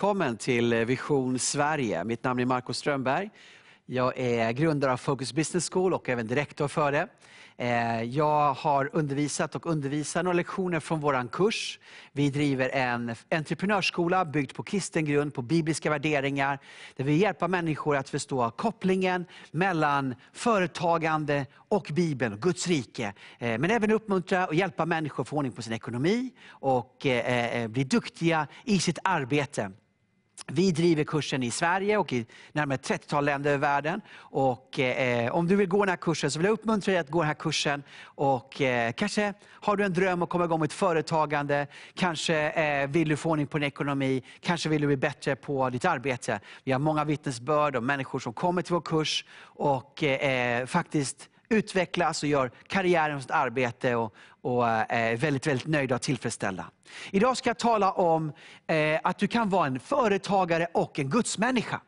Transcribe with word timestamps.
Välkommen 0.00 0.36
till 0.36 0.72
eh, 0.72 0.78
Vision 0.78 1.38
Sverige. 1.38 2.04
Mitt 2.04 2.24
namn 2.24 2.40
är 2.40 2.44
Marco 2.44 2.72
Strömberg. 2.72 3.30
Jag 3.86 4.18
är 4.18 4.52
grundare 4.52 4.92
av 4.92 4.96
Focus 4.96 5.32
Business 5.32 5.70
School 5.70 5.94
och 5.94 6.08
även 6.08 6.26
direktor 6.26 6.68
för 6.68 6.92
det. 6.92 7.08
Eh, 7.56 8.02
jag 8.02 8.54
har 8.54 8.90
undervisat 8.92 9.54
och 9.54 9.66
undervisar 9.66 10.22
några 10.22 10.36
lektioner 10.36 10.80
från 10.80 11.00
vår 11.00 11.28
kurs. 11.28 11.78
Vi 12.12 12.30
driver 12.30 12.68
en 12.68 13.14
entreprenörsskola 13.30 14.24
byggd 14.24 14.54
på 14.54 14.62
kristen 14.62 15.04
grund, 15.04 15.34
på 15.34 15.42
bibliska 15.42 15.90
värderingar. 15.90 16.58
Där 16.96 17.04
vi 17.04 17.16
hjälper 17.16 17.48
människor 17.48 17.96
att 17.96 18.08
förstå 18.08 18.50
kopplingen 18.50 19.26
mellan 19.50 20.14
företagande 20.32 21.46
och 21.54 21.90
Bibeln, 21.92 22.32
och 22.32 22.40
Guds 22.40 22.66
rike. 22.66 23.14
Eh, 23.38 23.58
men 23.58 23.70
även 23.70 23.90
uppmuntra 23.90 24.46
och 24.46 24.54
hjälpa 24.54 24.86
människor 24.86 25.22
att 25.22 25.28
få 25.28 25.36
ordning 25.36 25.52
på 25.52 25.62
sin 25.62 25.72
ekonomi 25.72 26.30
och 26.48 27.06
bli 27.68 27.84
duktiga 27.84 28.46
i 28.64 28.78
sitt 28.78 28.98
arbete. 29.04 29.70
Vi 30.52 30.70
driver 30.72 31.04
kursen 31.04 31.42
i 31.42 31.50
Sverige 31.50 31.96
och 31.98 32.12
i 32.12 32.26
närmare 32.52 32.78
30-tal 32.78 33.24
länder 33.24 33.54
i 33.54 33.56
världen. 33.56 34.00
Och, 34.12 34.78
eh, 34.78 35.32
om 35.34 35.46
du 35.46 35.56
vill 35.56 35.68
gå 35.68 35.84
den 35.84 35.88
här 35.88 35.96
kursen 35.96 36.30
så 36.30 36.38
vill 36.38 36.46
jag 36.46 36.52
uppmuntra 36.52 36.92
dig 36.92 37.00
att 37.00 37.10
gå 37.10 37.18
den 37.18 37.26
här 37.26 37.34
kursen. 37.34 37.82
Och, 38.04 38.60
eh, 38.60 38.92
kanske 38.92 39.34
har 39.48 39.76
du 39.76 39.84
en 39.84 39.92
dröm 39.92 40.22
att 40.22 40.28
komma 40.28 40.44
igång 40.44 40.60
med 40.60 40.66
ett 40.66 40.72
företagande. 40.72 41.66
Kanske 41.94 42.50
eh, 42.50 42.88
vill 42.88 43.08
du 43.08 43.16
få 43.16 43.30
ordning 43.30 43.46
på 43.46 43.58
din 43.58 43.66
ekonomi. 43.66 44.22
Kanske 44.40 44.68
vill 44.68 44.80
du 44.80 44.86
bli 44.86 44.96
bättre 44.96 45.36
på 45.36 45.70
ditt 45.70 45.84
arbete. 45.84 46.40
Vi 46.64 46.72
har 46.72 46.78
många 46.78 47.04
vittnesbörd 47.04 47.76
om 47.76 47.86
människor 47.86 48.18
som 48.18 48.32
kommer 48.32 48.62
till 48.62 48.74
vår 48.74 48.80
kurs 48.80 49.24
och 49.42 50.02
eh, 50.02 50.66
faktiskt 50.66 51.28
utvecklas 51.50 52.22
och 52.22 52.28
gör 52.28 52.50
karriär 52.66 53.16
i 53.16 53.20
sitt 53.20 53.30
arbete 53.30 53.94
och, 53.94 54.14
och 54.40 54.68
eh, 54.68 54.84
är 54.88 55.16
väldigt, 55.16 55.46
väldigt 55.46 55.66
nöjda 55.66 55.94
och 55.94 56.02
tillfredsställda. 56.02 56.70
Idag 57.10 57.36
ska 57.36 57.50
jag 57.50 57.58
tala 57.58 57.92
om 57.92 58.32
eh, 58.66 59.00
att 59.04 59.18
du 59.18 59.28
kan 59.28 59.48
vara 59.48 59.66
en 59.66 59.80
företagare 59.80 60.66
och 60.74 60.98
en 60.98 61.10
gudsmänniska. 61.10 61.80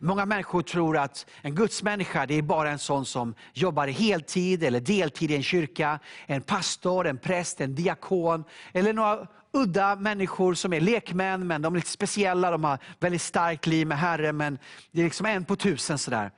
Många 0.00 0.26
människor 0.26 0.62
tror 0.62 0.96
att 0.96 1.26
en 1.42 1.54
gudsmänniska 1.54 2.26
det 2.26 2.34
är 2.34 2.42
bara 2.42 2.70
en 2.70 2.78
sån 2.78 3.06
som 3.06 3.34
jobbar 3.52 3.86
heltid 3.86 4.62
eller 4.62 4.80
deltid 4.80 5.30
i 5.30 5.36
en 5.36 5.42
kyrka. 5.42 5.98
En 6.26 6.42
pastor, 6.42 7.06
en 7.06 7.18
präst, 7.18 7.60
en 7.60 7.74
diakon 7.74 8.44
eller 8.72 8.92
några 8.92 9.26
udda 9.52 9.96
människor 9.96 10.54
som 10.54 10.72
är 10.72 10.80
lekmän, 10.80 11.46
men 11.46 11.62
de 11.62 11.74
är 11.74 11.76
lite 11.76 11.90
speciella, 11.90 12.50
de 12.50 12.64
har 12.64 12.78
väldigt 13.00 13.22
starkt 13.22 13.66
liv 13.66 13.86
med 13.86 13.98
Herren, 13.98 14.36
men 14.36 14.58
det 14.92 15.00
är 15.00 15.04
liksom 15.04 15.26
en 15.26 15.44
på 15.44 15.56
tusen. 15.56 15.98
Sådär. 15.98 16.30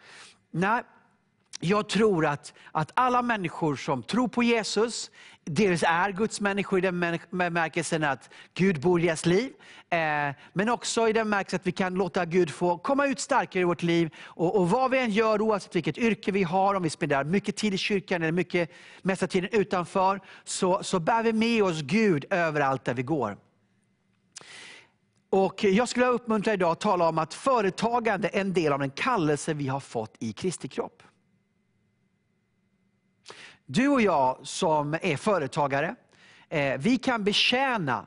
Nej, 0.50 0.82
jag 1.60 1.88
tror 1.88 2.26
att, 2.26 2.54
att 2.72 2.90
alla 2.94 3.22
människor 3.22 3.76
som 3.76 4.02
tror 4.02 4.28
på 4.28 4.42
Jesus, 4.42 5.10
dels 5.44 5.82
är 5.82 6.12
Guds 6.12 6.40
människor 6.40 6.78
i 6.78 6.82
den 6.82 7.18
bemärkelsen 7.30 8.04
att 8.04 8.30
Gud 8.54 8.80
bor 8.80 9.00
i 9.00 9.06
deras 9.06 9.26
liv. 9.26 9.52
Eh, 9.90 10.34
men 10.52 10.68
också 10.68 11.08
i 11.08 11.12
den 11.12 11.30
bemärkelsen 11.30 11.56
att 11.60 11.66
vi 11.66 11.72
kan 11.72 11.94
låta 11.94 12.24
Gud 12.24 12.50
få 12.50 12.78
komma 12.78 13.06
ut 13.06 13.20
starkare 13.20 13.60
i 13.60 13.64
vårt 13.64 13.82
liv. 13.82 14.14
Och, 14.24 14.56
och 14.56 14.70
vad 14.70 14.90
vi 14.90 14.98
än 14.98 15.10
gör, 15.10 15.40
oavsett 15.40 15.76
vilket 15.76 15.98
yrke 15.98 16.32
vi 16.32 16.42
har, 16.42 16.74
om 16.74 16.82
vi 16.82 16.90
spenderar 16.90 17.24
mycket 17.24 17.56
tid 17.56 17.74
i 17.74 17.78
kyrkan 17.78 18.22
eller 18.22 18.32
mycket, 18.32 18.70
mesta 19.02 19.26
tiden 19.26 19.50
utanför, 19.52 20.20
så, 20.44 20.82
så 20.82 21.00
bär 21.00 21.22
vi 21.22 21.32
med 21.32 21.62
oss 21.62 21.80
Gud 21.82 22.24
överallt 22.30 22.84
där 22.84 22.94
vi 22.94 23.02
går. 23.02 23.36
Och 25.30 25.64
jag 25.64 25.88
skulle 25.88 26.06
uppmuntra 26.06 26.52
idag 26.52 26.70
att 26.70 26.80
tala 26.80 27.08
om 27.08 27.18
att 27.18 27.34
företagande 27.34 28.28
är 28.28 28.40
en 28.40 28.52
del 28.52 28.72
av 28.72 28.78
den 28.78 28.90
kallelse 28.90 29.54
vi 29.54 29.68
har 29.68 29.80
fått 29.80 30.16
i 30.18 30.32
Kristi 30.32 30.68
kropp. 30.68 31.02
Du 33.72 33.88
och 33.88 34.02
jag 34.02 34.38
som 34.42 34.94
är 34.94 35.16
företagare, 35.16 35.94
eh, 36.48 36.78
vi 36.78 36.98
kan 36.98 37.24
betjäna 37.24 38.06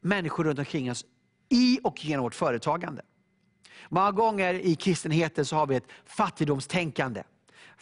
människor 0.00 0.44
runt 0.44 0.58
omkring 0.58 0.90
oss 0.90 1.04
i 1.48 1.80
och 1.82 2.04
genom 2.04 2.22
vårt 2.22 2.34
företagande. 2.34 3.02
Många 3.88 4.10
gånger 4.10 4.54
i 4.54 4.74
kristenheten 4.74 5.44
så 5.44 5.56
har 5.56 5.66
vi 5.66 5.76
ett 5.76 5.86
fattigdomstänkande. 6.04 7.22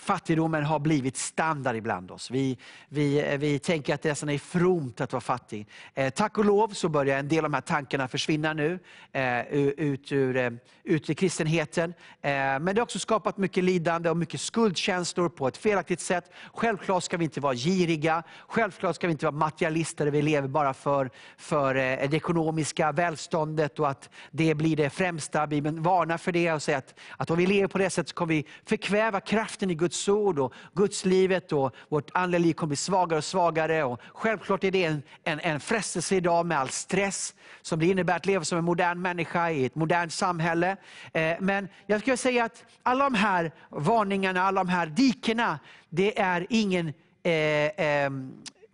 Fattigdomen 0.00 0.64
har 0.64 0.78
blivit 0.78 1.16
standard 1.16 1.76
ibland 1.76 2.10
oss. 2.10 2.30
Vi, 2.30 2.58
vi, 2.88 3.32
eh, 3.32 3.38
vi 3.38 3.58
tänker 3.58 3.94
att 3.94 4.02
det 4.02 4.08
nästan 4.08 4.28
är 4.28 4.38
fromt 4.38 5.00
att 5.00 5.12
vara 5.12 5.20
fattig. 5.20 5.66
Eh, 5.94 6.10
tack 6.10 6.38
och 6.38 6.44
lov 6.44 6.68
så 6.68 6.88
börjar 6.88 7.18
en 7.18 7.28
del 7.28 7.44
av 7.44 7.50
de 7.50 7.54
här 7.54 7.60
tankarna 7.60 8.08
försvinna 8.08 8.52
nu, 8.52 8.78
eh, 9.12 9.40
ut, 9.52 10.12
ur, 10.12 10.36
eh, 10.36 10.50
ut 10.84 11.10
ur 11.10 11.14
kristenheten. 11.14 11.94
Eh, 12.22 12.30
men 12.30 12.64
det 12.64 12.74
har 12.74 12.82
också 12.82 12.98
skapat 12.98 13.38
mycket 13.38 13.64
lidande 13.64 14.10
och 14.10 14.16
mycket 14.16 14.40
skuldkänslor 14.40 15.28
på 15.28 15.48
ett 15.48 15.56
felaktigt 15.56 16.00
sätt. 16.00 16.30
Självklart 16.54 17.04
ska 17.04 17.16
vi 17.16 17.24
inte 17.24 17.40
vara 17.40 17.54
giriga, 17.54 18.22
självklart 18.48 18.96
ska 18.96 19.06
vi 19.06 19.12
inte 19.12 19.26
vara 19.26 19.36
materialister, 19.36 20.06
vi 20.06 20.22
lever 20.22 20.48
bara 20.48 20.74
för, 20.74 21.10
för 21.36 21.74
eh, 21.74 22.08
det 22.10 22.14
ekonomiska 22.16 22.92
välståndet 22.92 23.78
och 23.78 23.88
att 23.88 24.10
det 24.30 24.54
blir 24.54 24.76
det 24.76 24.90
främsta. 24.90 25.46
Bibeln 25.46 25.82
varnar 25.82 26.18
för 26.18 26.32
det 26.32 26.52
och 26.52 26.62
säger 26.62 26.78
att, 26.78 26.94
att 27.16 27.30
om 27.30 27.38
vi 27.38 27.46
lever 27.46 27.68
på 27.68 27.78
det 27.78 27.90
sättet 27.90 28.08
så 28.08 28.14
kommer 28.14 28.34
vi 28.34 28.44
förkväva 28.64 29.20
kraften 29.20 29.70
i 29.70 29.74
Guds 29.74 29.89
Guds 29.90 30.08
ord 30.08 30.38
och 30.38 30.52
Guds 30.74 31.04
livet 31.04 31.52
och 31.52 31.74
vårt 31.88 32.10
andliga 32.14 32.38
liv 32.38 32.52
kommer 32.52 32.68
bli 32.68 32.76
svagare 32.76 33.18
och 33.18 33.24
svagare. 33.24 33.84
Och 33.84 34.00
självklart 34.14 34.64
är 34.64 34.70
det 34.70 34.84
en, 34.84 35.02
en, 35.24 35.40
en 35.40 35.60
frestelse 35.60 36.16
idag 36.16 36.46
med 36.46 36.58
all 36.58 36.68
stress 36.68 37.34
som 37.62 37.78
det 37.78 37.86
innebär 37.86 38.16
att 38.16 38.26
leva 38.26 38.44
som 38.44 38.58
en 38.58 38.64
modern 38.64 39.02
människa 39.02 39.50
i 39.50 39.64
ett 39.64 39.74
modernt 39.74 40.12
samhälle. 40.12 40.76
Eh, 41.12 41.36
men 41.40 41.68
jag 41.86 42.00
skulle 42.00 42.16
säga 42.16 42.44
att 42.44 42.64
alla 42.82 43.04
de 43.04 43.14
här 43.14 43.52
varningarna, 43.68 44.42
alla 44.42 44.64
de 44.64 44.70
här 44.70 44.86
dikena, 44.86 45.58
det 45.88 46.20
är 46.20 46.46
ingen 46.50 46.92
eh, 47.22 47.32
eh, 47.66 48.10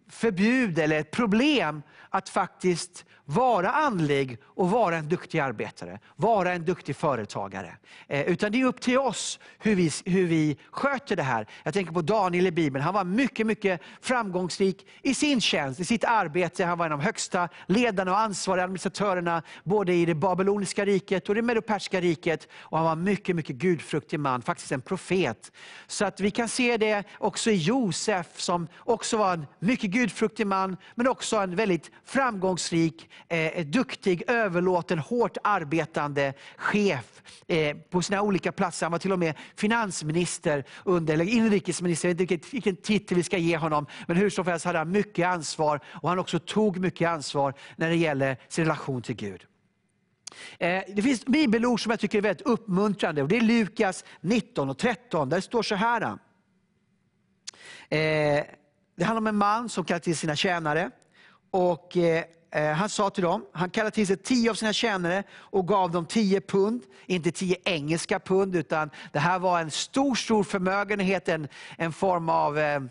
förbud 0.09 0.79
eller 0.79 0.99
ett 0.99 1.11
problem 1.11 1.83
att 2.11 2.29
faktiskt 2.29 3.05
vara 3.29 3.71
andlig 3.71 4.39
och 4.45 4.71
vara 4.71 4.97
en 4.97 5.09
duktig 5.09 5.39
arbetare, 5.39 5.99
vara 6.17 6.53
en 6.53 6.65
duktig 6.65 6.97
företagare. 6.97 7.77
Eh, 8.09 8.23
utan 8.23 8.53
det 8.53 8.61
är 8.61 8.65
upp 8.65 8.81
till 8.81 8.99
oss 8.99 9.39
hur 9.59 9.75
vi, 9.75 9.91
hur 10.05 10.27
vi 10.27 10.59
sköter 10.71 11.17
det 11.17 11.23
här. 11.23 11.47
Jag 11.63 11.75
tänker 11.75 11.93
på 11.93 12.03
Daniel 12.03 12.47
i 12.47 12.51
Bibeln, 12.51 12.85
han 12.85 12.95
var 12.95 13.05
mycket, 13.05 13.47
mycket 13.47 13.81
framgångsrik 14.01 14.87
i 15.03 15.15
sin 15.15 15.41
tjänst, 15.41 15.81
i 15.81 15.85
sitt 15.85 16.05
arbete. 16.05 16.65
Han 16.65 16.79
var 16.79 16.87
en 16.87 16.93
av 16.93 16.99
de 16.99 17.05
högsta 17.05 17.49
ledarna 17.67 18.11
och 18.11 18.19
ansvariga 18.19 18.65
administratörerna, 18.65 19.43
både 19.65 19.95
i 19.95 20.05
det 20.05 20.15
babyloniska 20.15 20.85
riket 20.85 21.29
och 21.29 21.35
det 21.35 21.43
medoperska 21.43 22.01
riket. 22.01 22.49
Och 22.59 22.79
han 22.79 22.87
var 22.87 22.97
mycket, 22.97 23.37
mycket 23.37 23.57
gudfruktig 23.57 24.21
man, 24.21 24.43
faktiskt 24.43 24.73
en 24.73 24.81
profet. 24.81 25.53
Så 25.87 26.05
att 26.05 26.21
vi 26.21 26.31
kan 26.31 26.49
se 26.49 26.77
det 26.77 27.05
också 27.19 27.51
i 27.51 27.57
Josef, 27.57 28.41
som 28.41 28.69
också 28.79 29.17
var 29.17 29.33
en 29.33 29.47
mycket 29.59 29.91
gudfruktig 29.97 30.47
man, 30.47 30.77
men 30.95 31.09
också 31.09 31.37
en 31.37 31.57
väldigt 31.57 31.91
framgångsrik 32.05 33.09
eh, 33.29 33.67
duktig, 33.67 34.23
överlåten, 34.27 34.99
hårt 34.99 35.37
arbetande 35.45 36.35
chef 36.57 37.23
eh, 37.47 37.77
på 37.77 38.03
sina 38.03 38.23
olika 38.23 38.53
platser. 38.53 38.87
Han 38.87 38.93
var 38.93 38.99
till 38.99 39.13
och 39.13 39.19
med 39.19 39.35
finansminister, 39.57 40.65
under, 40.85 41.15
eller 41.15 41.25
inrikesminister, 41.25 42.09
jag 42.09 42.15
vet 42.15 42.31
inte 42.31 42.49
vilken 42.53 42.77
titel 42.77 43.17
vi 43.17 43.23
ska 43.23 43.39
ge 43.39 43.57
honom. 43.57 43.87
Men 44.07 44.17
hur 44.17 44.31
som 44.31 44.47
helst 44.47 44.65
hade 44.65 44.79
han 44.79 44.91
mycket 44.91 45.27
ansvar 45.27 45.81
och 45.87 46.09
han 46.09 46.19
också 46.19 46.39
tog 46.39 46.79
mycket 46.79 47.09
ansvar 47.09 47.55
när 47.77 47.89
det 47.89 47.97
gäller 47.97 48.37
sin 48.49 48.65
relation 48.65 49.03
till 49.03 49.17
Gud. 49.17 49.47
Eh, 50.59 50.83
det 50.89 51.03
finns 51.03 51.27
bibelord 51.27 51.83
som 51.83 51.91
jag 51.91 52.01
tycker 52.01 52.19
är 52.19 52.23
väldigt 52.23 52.47
uppmuntrande. 52.47 53.23
Och 53.23 53.29
det 53.29 53.37
är 53.37 53.41
Lukas 53.41 54.05
19 54.21 54.71
och 54.71 54.79
13. 54.79 55.29
Där 55.29 55.37
det 55.37 55.43
står 55.43 55.63
så 55.63 55.75
här. 55.75 56.19
Det 58.97 59.05
handlar 59.05 59.21
om 59.21 59.27
en 59.27 59.37
man 59.37 59.69
som 59.69 59.85
kallar 59.85 60.01
till 60.01 60.17
sina 60.17 60.37
tjänare. 60.37 60.91
Och 61.51 61.97
eh, 61.97 62.25
eh, 62.51 62.73
han 62.73 62.89
sa 62.89 63.11
till 63.11 63.25
dem, 63.25 63.45
han 63.53 63.71
kallade 63.71 63.95
till 63.95 64.07
sig 64.07 64.17
tio 64.17 64.51
av 64.51 64.55
sina 64.55 64.73
tjänare 64.73 65.23
och 65.33 65.69
gav 65.69 65.91
dem 65.91 66.07
tio 66.07 66.41
pund. 66.41 66.83
Inte 67.07 67.31
tio 67.31 67.57
engelska 67.65 68.21
pund, 68.21 68.57
utan 68.57 68.91
det 69.13 69.19
här 69.19 69.39
var 69.39 69.61
en 69.61 69.71
stor, 69.71 70.15
stor 70.15 70.45
förmögenhet, 70.45 71.29
en, 71.29 71.49
en 71.79 71.93
form 71.93 72.29
av 72.29 72.59
eh, 72.59 72.83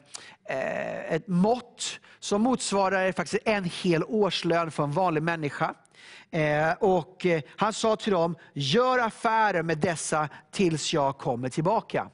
eh 0.46 1.14
ett 1.14 1.28
mått 1.28 2.00
som 2.20 2.42
motsvarar 2.42 3.12
faktiskt 3.12 3.48
en 3.48 3.64
hel 3.64 4.04
årslön 4.04 4.72
för 4.72 4.84
en 4.84 4.92
vanlig 4.92 5.24
människa. 5.24 5.76
Eh, 6.32 6.72
och 6.80 7.26
eh, 7.26 7.42
han 7.56 7.74
sa 7.74 7.96
till 7.96 8.14
dem, 8.14 8.36
gör 8.54 9.00
affärer 9.00 9.64
med 9.64 9.78
dessa 9.78 10.30
tills 10.52 10.94
jag 10.94 11.18
kommer 11.18 11.50
tillbaka. 11.50 12.10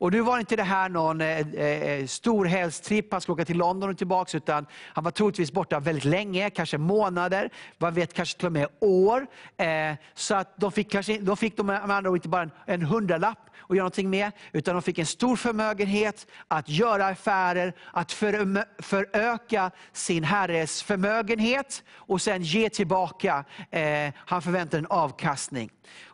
Och 0.00 0.12
nu 0.12 0.20
var 0.20 0.38
inte 0.38 0.56
det 0.56 0.62
här 0.62 0.88
någon 0.88 1.20
eh, 1.20 1.38
eh, 1.38 1.82
eh 1.82 2.06
stor 2.06 2.44
helgstripp, 2.44 3.12
han 3.12 3.20
skulle 3.20 3.34
åka 3.34 3.44
till 3.44 3.58
London 3.58 3.90
och 3.90 3.98
tillbaka, 3.98 4.36
utan 4.36 4.66
han 4.94 5.04
var 5.04 5.10
troligtvis 5.10 5.52
borta 5.52 5.80
väldigt 5.80 6.04
länge, 6.04 6.50
kanske 6.50 6.78
månader, 6.78 7.50
man 7.78 7.94
vet, 7.94 8.14
kanske 8.14 8.38
till 8.38 8.46
och 8.46 8.52
med 8.52 8.68
år. 8.80 9.26
Eh, 9.56 9.94
så 10.14 10.34
att 10.34 10.56
de 10.56 10.72
fick, 10.72 10.92
kanske, 10.92 11.18
de 11.18 11.36
fick 11.36 11.56
de 11.56 11.66
med 11.66 11.90
andra 11.90 12.10
ord 12.10 12.16
inte 12.16 12.28
bara 12.28 12.42
en, 12.42 12.50
en 12.66 12.82
hundralapp, 12.82 13.38
att 13.68 13.76
göra 13.76 13.82
någonting 13.82 14.10
med, 14.10 14.32
utan 14.52 14.74
de 14.74 14.82
fick 14.82 14.98
en 14.98 15.06
stor 15.06 15.36
förmögenhet 15.36 16.26
att 16.48 16.68
göra 16.68 17.06
affärer, 17.06 17.72
att 17.92 18.12
för, 18.12 18.82
föröka 18.82 19.70
sin 19.92 20.24
herres 20.24 20.82
förmögenhet 20.82 21.82
och 21.94 22.22
sen 22.22 22.42
ge 22.42 22.68
tillbaka. 22.70 23.44
Eh, 23.70 24.12
han 24.16 24.42
förväntar 24.42 24.78
en 24.78 24.86
avkastning. 24.86 25.70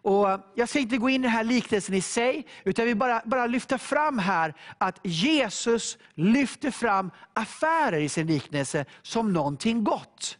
Och 0.06 0.40
jag 0.54 0.68
ska 0.68 0.78
inte 0.78 0.96
gå 0.96 1.08
in 1.08 1.20
i 1.20 1.22
den 1.22 1.30
här 1.30 1.44
liknelsen 1.44 1.94
i 1.94 2.00
sig, 2.00 2.46
utan 2.64 2.82
jag 2.82 2.86
vill 2.86 2.96
bara, 2.96 3.22
bara 3.24 3.46
lyfta 3.46 3.78
fram 3.78 4.18
här 4.18 4.54
att 4.78 4.98
Jesus 5.02 5.98
lyfter 6.14 6.70
fram 6.70 7.10
affärer 7.32 8.00
i 8.00 8.08
sin 8.08 8.26
liknelse 8.26 8.84
som 9.02 9.32
någonting 9.32 9.84
gott. 9.84 10.38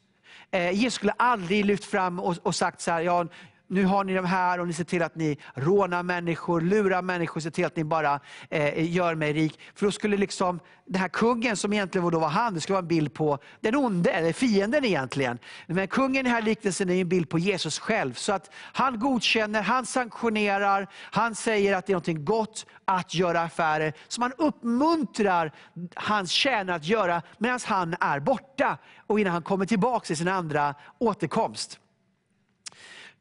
Eh, 0.51 0.71
Jesus 0.71 0.95
skulle 0.95 1.13
aldrig 1.13 1.65
lyft 1.65 1.85
fram 1.85 2.21
och, 2.21 2.37
och 2.43 2.55
sagt 2.55 2.81
så 2.81 2.91
här, 2.91 3.01
ja, 3.01 3.27
nu 3.69 3.85
har 3.85 4.05
ni 4.05 4.15
de 4.15 4.25
här 4.25 4.61
och 4.61 4.67
ni 4.67 4.73
ser 4.73 4.85
till 4.85 5.03
att 5.03 5.15
ni 5.15 5.39
rånar 5.55 6.03
människor, 6.03 6.61
lurar 6.61 7.03
människor, 7.03 7.41
ser 7.41 7.51
till 7.51 7.65
att 7.65 7.77
ni 7.77 7.85
bara 7.85 8.21
eh, 8.51 8.95
gör 8.95 9.15
mig 9.15 9.33
rik. 9.33 9.61
För 9.75 9.87
då 9.87 9.93
skulle 9.93 10.17
liksom, 10.17 10.61
den 10.85 11.01
här 11.01 11.09
kungen 11.09 11.57
som 11.57 11.73
egentligen 11.73 12.11
då 12.11 12.19
var 12.19 12.29
han, 12.29 12.55
det 12.55 12.61
skulle 12.61 12.75
vara 12.75 12.83
en 12.83 12.89
bild 12.89 13.15
på 13.15 13.39
den 13.61 13.77
onde, 13.77 14.11
eller 14.11 14.33
fienden 14.33 14.85
egentligen. 14.85 15.39
Men 15.67 15.89
kungen 15.89 16.21
i 16.21 16.23
den 16.23 16.33
här 16.33 16.43
liknelsen 16.43 16.91
är 16.91 17.01
en 17.01 17.09
bild 17.09 17.29
på 17.29 17.39
Jesus 17.39 17.79
själv. 17.79 18.15
Så 18.15 18.33
att 18.33 18.51
han 18.55 18.99
godkänner, 18.99 19.63
han 19.63 19.87
sanktionerar, 19.87 20.87
han 20.95 21.35
säger 21.35 21.77
att 21.77 21.87
det 21.87 21.93
är 21.93 21.95
något 21.95 22.25
gott 22.25 22.67
att 22.85 23.15
göra 23.15 23.41
affärer. 23.41 23.93
Som 24.09 24.23
han 24.23 24.33
uppmuntrar 24.39 25.53
hans 25.95 26.31
tjänare 26.31 26.77
att 26.77 26.87
göra 26.87 27.23
medan 27.39 27.61
han 27.65 27.97
är 28.01 28.21
borta 28.21 28.79
och 29.07 29.21
innan 29.21 29.33
han 29.33 29.43
kommer 29.43 29.67
tillbaka 29.67 30.13
i 30.13 30.17
sin 30.17 30.29
andra 30.29 30.75
återkomst. 30.99 31.81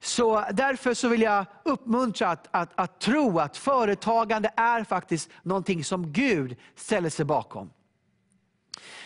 Så 0.06 0.46
därför 0.52 0.94
så 0.94 1.08
vill 1.08 1.22
jag 1.22 1.46
uppmuntra 1.64 2.28
att, 2.30 2.48
att, 2.52 2.70
att 2.76 3.00
tro 3.00 3.40
att 3.40 3.58
företagande 3.58 4.52
är 4.56 4.84
faktiskt 4.84 5.30
någonting 5.44 5.84
som 5.84 6.12
Gud 6.12 6.56
ställer 6.76 7.10
sig 7.10 7.26
bakom. 7.26 7.72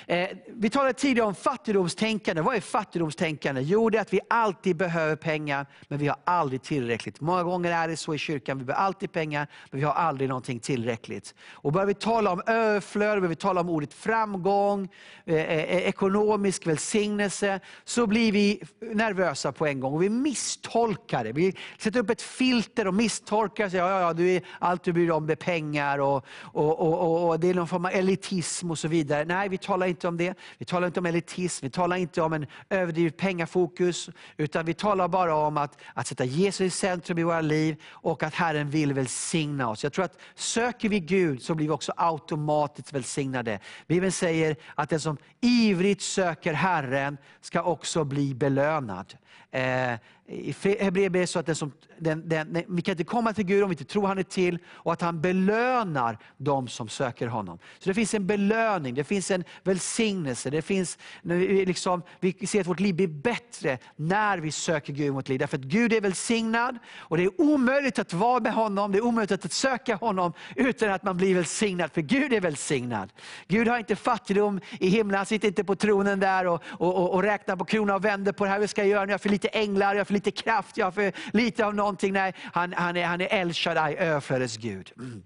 Eh, 0.10 0.30
vi 0.48 0.70
talade 0.70 0.94
tidigare 0.94 1.28
om 1.28 1.36
fattigdomstänkande. 1.36 2.42
Vad 2.42 2.56
är 2.56 2.62
fattigdomstänkande? 2.62 3.62
Jo, 3.62 3.90
det 3.90 3.98
är 3.98 4.02
att 4.02 4.14
vi 4.14 4.20
alltid 4.30 4.76
behöver 4.76 5.16
pengar, 5.16 5.66
men 5.88 6.00
vi 6.00 6.08
har 6.08 6.18
aldrig 6.24 6.62
tillräckligt. 6.62 7.22
Många 7.22 7.44
gånger 7.44 7.72
är 7.72 7.88
det 7.88 7.98
så 7.98 8.16
i 8.16 8.18
kyrkan, 8.18 8.58
vi 8.58 8.66
behöver 8.66 8.84
alltid 8.84 9.12
pengar, 9.12 9.48
men 9.72 9.80
vi 9.80 9.86
har 9.86 9.94
aldrig 9.94 10.30
någonting 10.30 10.60
tillräckligt. 10.60 11.36
Och 11.52 11.72
börjar 11.72 11.86
vi 11.86 11.94
tala 11.94 12.32
om 12.32 12.42
överflöd, 12.48 13.18
börjar 13.18 13.30
vi 13.30 13.36
tala 13.36 13.62
om 13.62 13.70
ordet 13.70 13.94
framgång, 13.94 14.90
eh, 15.26 15.36
eh, 15.36 15.58
eh 15.58 15.78
ekonomisk 15.78 16.68
välsignelse, 16.68 17.60
så 17.84 18.08
blir 18.08 18.32
vi 18.32 18.62
nervösa 18.80 19.52
på 19.52 19.68
en 19.68 19.80
gång. 19.80 19.94
Och 19.94 20.04
vi 20.04 20.10
misstolkar 20.10 21.24
det. 21.24 21.32
Vi 21.32 21.56
sätter 21.78 22.00
upp 22.00 22.10
ett 22.10 22.22
filter 22.22 22.88
och 22.88 22.94
misstolkar. 22.94 23.66
Och 23.66 23.72
säger, 23.72 23.84
ja, 23.84 24.02
ja, 24.02 24.14
du 24.14 24.30
är, 24.30 24.42
allt 24.60 24.84
du 24.84 24.94
bryr 24.94 25.06
dig 25.06 25.12
om 25.12 25.30
är 25.30 25.36
pengar 25.36 26.00
och, 26.00 26.26
och, 26.42 26.80
och, 26.80 27.30
och, 27.30 27.40
det 27.40 27.50
är 27.50 27.54
någon 27.54 27.68
form 27.68 27.86
av 27.86 27.92
elitism 27.92 28.72
och 28.72 28.80
så 28.80 28.88
vidare. 28.88 29.26
Nej, 29.26 29.50
vi 29.50 29.58
talar 29.58 29.88
inte 29.88 29.99
om 30.08 30.18
det. 30.18 30.34
Vi 30.58 30.66
talar 30.66 30.88
inte 30.88 31.00
om 31.00 31.06
elitism, 31.06 31.66
vi 31.66 31.70
talar 31.70 31.98
inte 31.98 32.22
om 32.22 32.34
en 32.34 32.46
överdrivet 32.70 33.18
pengafokus. 33.18 34.10
Utan 34.38 34.66
vi 34.66 34.74
talar 34.74 35.08
bara 35.08 35.36
om 35.36 35.58
att, 35.58 35.78
att 35.94 36.08
sätta 36.08 36.26
Jesus 36.26 36.62
i 36.62 36.70
centrum 36.70 37.18
i 37.18 37.24
våra 37.24 37.42
liv 37.42 37.82
och 37.90 38.24
att 38.24 38.34
Herren 38.34 38.70
vill 38.70 38.94
välsigna 38.94 39.70
oss. 39.70 39.84
Jag 39.84 39.94
tror 39.94 40.06
att 40.06 40.20
söker 40.36 40.90
vi 40.90 41.00
Gud 41.00 41.42
så 41.42 41.56
blir 41.56 41.68
vi 41.68 41.74
också 41.74 41.94
automatiskt 41.98 42.94
välsignade. 42.94 43.60
Bibeln 43.88 44.12
säger 44.12 44.56
att 44.76 44.90
den 44.90 45.00
som 45.00 45.18
ivrigt 45.42 46.02
söker 46.02 46.54
Herren 46.54 47.18
ska 47.42 47.64
också 47.64 48.04
bli 48.04 48.36
belönad. 48.36 49.14
Eh, 49.52 49.94
i 50.30 50.56
Hebreerbrevet 50.80 51.30
så 51.30 51.40
att 51.40 51.46
den 51.46 51.56
som, 51.56 51.72
den, 51.98 52.30
den, 52.30 52.64
vi 52.68 52.82
kan 52.82 52.92
inte 52.92 53.04
komma 53.04 53.34
till 53.34 53.46
Gud 53.46 53.64
om 53.64 53.70
vi 53.70 53.74
inte 53.74 53.84
tror 53.84 54.08
han 54.08 54.18
är 54.18 54.24
till 54.24 54.60
och 54.68 54.94
att 54.94 55.02
han 55.02 55.22
belönar 55.22 56.18
de 56.38 56.68
som 56.68 56.90
söker 56.90 57.28
honom. 57.28 57.60
Så 57.80 57.90
det 57.90 57.94
finns 57.94 58.14
en 58.14 58.28
belöning, 58.28 58.96
det 58.96 59.04
finns 59.04 59.32
en 59.32 59.44
välsignelse. 59.64 60.50
Det 60.50 60.62
finns, 60.62 60.98
liksom, 61.22 62.02
vi 62.20 62.48
ser 62.48 62.62
att 62.62 62.68
vårt 62.68 62.80
liv 62.80 62.96
blir 62.96 63.08
bättre 63.08 63.78
när 63.96 64.38
vi 64.38 64.52
söker 64.52 64.94
Gud 64.94 65.06
i 65.06 65.10
vårt 65.10 65.30
liv. 65.30 65.40
Därför 65.40 65.58
att 65.58 65.64
Gud 65.64 65.94
är 65.94 66.02
välsignad 66.02 66.78
och 66.98 67.18
det 67.18 67.24
är 67.24 67.42
omöjligt 67.42 68.00
att 68.00 68.14
vara 68.14 68.40
med 68.40 68.54
honom, 68.54 68.92
det 68.92 68.98
är 68.98 69.06
omöjligt 69.06 69.46
att 69.46 69.54
söka 69.54 69.96
honom 69.96 70.34
utan 70.56 70.92
att 70.92 71.04
man 71.04 71.18
blir 71.18 71.36
välsignad. 71.36 71.92
För 71.92 72.02
Gud 72.02 72.34
är 72.34 72.42
välsignad. 72.42 73.10
Gud 73.48 73.68
har 73.68 73.78
inte 73.78 73.96
fattigdom 73.96 74.60
i 74.80 74.90
himlen, 74.90 75.18
han 75.18 75.26
sitter 75.26 75.48
inte 75.48 75.64
på 75.64 75.76
tronen 75.76 76.20
där 76.20 76.48
och, 76.48 76.64
och, 76.68 76.96
och, 76.96 77.14
och 77.14 77.24
räknar 77.24 77.56
på 77.56 77.66
krona 77.66 77.96
och 77.96 78.06
vänder 78.06 78.32
på 78.32 78.44
det 78.44 78.50
här 78.50 78.60
vi 78.60 78.68
ska 78.68 78.84
göra. 78.84 79.06
nu? 79.06 79.12
Jag 79.12 79.14
har 79.14 79.20
för 79.20 79.30
lite 79.30 79.48
änglar, 79.48 79.94
jag 79.94 80.00
har 80.00 80.06
inte 80.20 80.30
lite 80.30 80.44
kraft, 80.44 80.78
jag 80.78 80.86
har 80.86 80.92
för 80.92 81.12
lite 81.34 81.66
av 81.66 81.76
någonting. 81.76 82.14
Nej, 82.14 82.34
han, 82.54 82.74
han 82.74 82.98
är, 82.98 83.06
han 83.06 83.22
är 83.22 83.34
El 83.34 83.54
Shaddai, 83.54 83.96
överflödets 83.96 84.58
Gud. 84.58 84.92
Mm. 84.98 85.24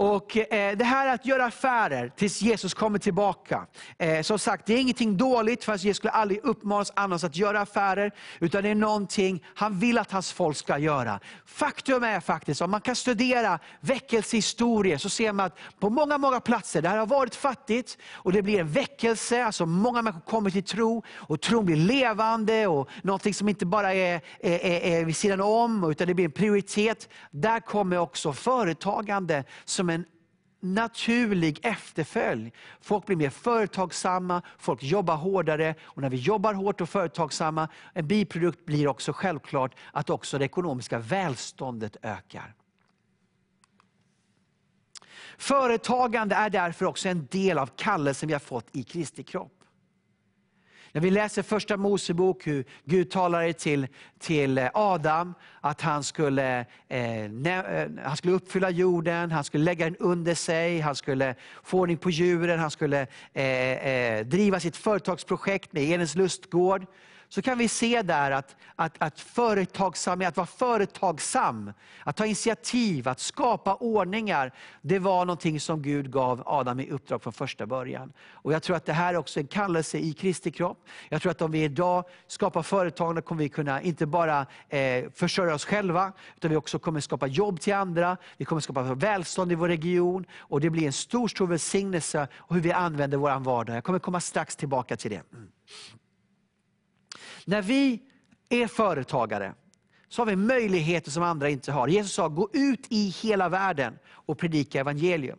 Och 0.00 0.36
eh, 0.36 0.76
Det 0.76 0.84
här 0.84 1.14
att 1.14 1.26
göra 1.26 1.44
affärer 1.44 2.12
tills 2.16 2.42
Jesus 2.42 2.74
kommer 2.74 2.98
tillbaka. 2.98 3.66
Eh, 3.98 4.22
som 4.22 4.38
sagt, 4.38 4.66
det 4.66 4.74
är 4.74 4.80
ingenting 4.80 5.16
dåligt, 5.16 5.64
för 5.64 5.72
Jesus 5.72 5.96
skulle 5.96 6.10
aldrig 6.10 6.44
uppmana 6.44 6.80
oss 6.80 6.92
annars 6.96 7.24
att 7.24 7.36
göra 7.36 7.60
affärer. 7.60 8.12
Utan 8.38 8.62
det 8.62 8.68
är 8.68 8.74
någonting 8.74 9.44
han 9.54 9.78
vill 9.78 9.98
att 9.98 10.12
hans 10.12 10.32
folk 10.32 10.56
ska 10.56 10.78
göra. 10.78 11.20
Faktum 11.46 12.04
är 12.04 12.20
faktiskt, 12.20 12.62
om 12.62 12.70
man 12.70 12.80
kan 12.80 12.96
studera 12.96 13.58
väckelsehistorier, 13.80 14.98
så 14.98 15.08
ser 15.08 15.32
man 15.32 15.46
att 15.46 15.58
på 15.80 15.90
många, 15.90 16.18
många 16.18 16.40
platser, 16.40 16.82
där 16.82 16.92
det 16.92 16.98
har 16.98 17.06
varit 17.06 17.34
fattigt, 17.34 17.98
och 18.12 18.32
det 18.32 18.42
blir 18.42 18.60
en 18.60 18.68
väckelse, 18.68 19.44
alltså 19.44 19.66
många 19.66 20.02
människor 20.02 20.20
kommer 20.20 20.50
till 20.50 20.64
tro, 20.64 21.02
och 21.10 21.40
tron 21.40 21.66
blir 21.66 21.76
levande, 21.76 22.66
och 22.66 22.88
någonting 23.02 23.34
som 23.34 23.48
inte 23.48 23.66
bara 23.66 23.94
är, 23.94 24.20
är, 24.40 24.58
är, 24.58 24.80
är 24.80 25.04
vid 25.04 25.16
sidan 25.16 25.40
om, 25.40 25.90
utan 25.90 26.06
det 26.06 26.14
blir 26.14 26.24
en 26.24 26.32
prioritet. 26.32 27.08
Där 27.30 27.60
kommer 27.60 27.98
också 27.98 28.32
företagande 28.32 29.44
som 29.64 29.89
en 29.90 30.04
naturlig 30.60 31.58
efterföljd. 31.62 32.52
Folk 32.80 33.06
blir 33.06 33.16
mer 33.16 33.30
företagsamma, 33.30 34.42
folk 34.58 34.82
jobbar 34.82 35.16
hårdare. 35.16 35.74
Och 35.82 36.02
när 36.02 36.10
vi 36.10 36.16
jobbar 36.16 36.54
hårt 36.54 36.80
och 36.80 36.88
företagsamma, 36.88 37.68
en 37.92 38.06
biprodukt 38.06 38.64
blir 38.64 38.88
också 38.88 39.12
självklart 39.12 39.74
att 39.92 40.10
också 40.10 40.38
det 40.38 40.44
ekonomiska 40.44 40.98
välståndet 40.98 41.96
ökar. 42.02 42.54
Företagande 45.38 46.34
är 46.34 46.50
därför 46.50 46.84
också 46.84 47.08
en 47.08 47.26
del 47.30 47.58
av 47.58 47.70
kallelsen 47.76 48.26
vi 48.26 48.32
har 48.32 48.40
fått 48.40 48.66
i 48.72 48.82
Kristi 48.82 49.22
kropp. 49.22 49.59
När 50.92 51.00
vi 51.00 51.10
läser 51.10 51.42
första 51.42 51.76
Mosebok, 51.76 52.46
hur 52.46 52.64
Gud 52.84 53.10
talade 53.10 53.52
till, 53.52 53.86
till 54.18 54.58
eh, 54.58 54.68
Adam, 54.74 55.34
att 55.60 55.80
han 55.80 56.04
skulle, 56.04 56.66
eh, 56.88 57.24
eh, 57.24 57.88
han 58.02 58.16
skulle 58.16 58.34
uppfylla 58.34 58.70
jorden, 58.70 59.30
han 59.30 59.44
skulle 59.44 59.64
lägga 59.64 59.84
den 59.84 59.96
under 59.96 60.34
sig, 60.34 60.80
han 60.80 60.96
skulle 60.96 61.34
få 61.62 61.78
ordning 61.78 61.96
på 61.96 62.10
djuren, 62.10 62.58
han 62.58 62.70
skulle 62.70 63.06
eh, 63.32 63.44
eh, 63.44 64.26
driva 64.26 64.60
sitt 64.60 64.76
företagsprojekt 64.76 65.72
med 65.72 65.82
Edens 65.82 66.14
lustgård 66.14 66.86
så 67.32 67.42
kan 67.42 67.58
vi 67.58 67.68
se 67.68 68.02
där 68.02 68.30
att, 68.30 68.56
att, 68.76 68.94
att, 68.98 69.20
företagsamhet, 69.20 70.28
att 70.28 70.36
vara 70.36 70.46
företagsam, 70.46 71.72
att 72.04 72.16
ta 72.16 72.26
initiativ, 72.26 73.08
att 73.08 73.20
skapa 73.20 73.74
ordningar, 73.74 74.52
det 74.82 74.98
var 74.98 75.24
någonting 75.24 75.60
som 75.60 75.82
Gud 75.82 76.12
gav 76.12 76.42
Adam 76.46 76.80
i 76.80 76.90
uppdrag 76.90 77.22
från 77.22 77.32
första 77.32 77.66
början. 77.66 78.12
Och 78.32 78.52
Jag 78.52 78.62
tror 78.62 78.76
att 78.76 78.86
det 78.86 78.92
här 78.92 79.14
är 79.14 79.18
också 79.18 79.40
en 79.40 79.46
kallelse 79.46 79.98
i 79.98 80.12
Kristi 80.12 80.50
kropp. 80.50 80.86
Jag 81.08 81.22
tror 81.22 81.30
att 81.30 81.42
om 81.42 81.50
vi 81.50 81.64
idag 81.64 82.04
skapar 82.26 82.62
företag, 82.62 83.14
då 83.14 83.22
kommer 83.22 83.42
vi 83.42 83.48
kunna 83.48 83.82
inte 83.82 84.06
bara 84.06 84.46
eh, 84.68 85.04
försörja 85.14 85.54
oss 85.54 85.64
själva, 85.64 86.12
utan 86.36 86.50
vi 86.50 86.56
också 86.56 86.78
kommer 86.78 87.00
skapa 87.00 87.26
jobb 87.26 87.60
till 87.60 87.74
andra, 87.74 88.16
vi 88.36 88.44
kommer 88.44 88.60
skapa 88.60 88.82
välstånd 88.82 89.52
i 89.52 89.54
vår 89.54 89.68
region, 89.68 90.24
och 90.38 90.60
det 90.60 90.70
blir 90.70 90.86
en 90.86 90.92
stor, 90.92 91.28
stor 91.28 91.46
välsignelse 91.46 92.28
hur 92.48 92.60
vi 92.60 92.72
använder 92.72 93.18
vår 93.18 93.40
vardag. 93.40 93.76
Jag 93.76 93.84
kommer 93.84 93.98
komma 93.98 94.20
strax 94.20 94.56
tillbaka 94.56 94.96
till 94.96 95.10
det. 95.10 95.22
Mm. 95.32 95.48
När 97.50 97.62
vi 97.62 98.00
är 98.48 98.66
företagare 98.66 99.54
så 100.08 100.22
har 100.22 100.26
vi 100.26 100.36
möjligheter 100.36 101.10
som 101.10 101.22
andra 101.22 101.48
inte 101.48 101.72
har. 101.72 101.88
Jesus 101.88 102.12
sa, 102.12 102.28
gå 102.28 102.50
ut 102.52 102.86
i 102.88 103.08
hela 103.08 103.48
världen 103.48 103.98
och 104.08 104.38
predika 104.38 104.80
evangelium. 104.80 105.38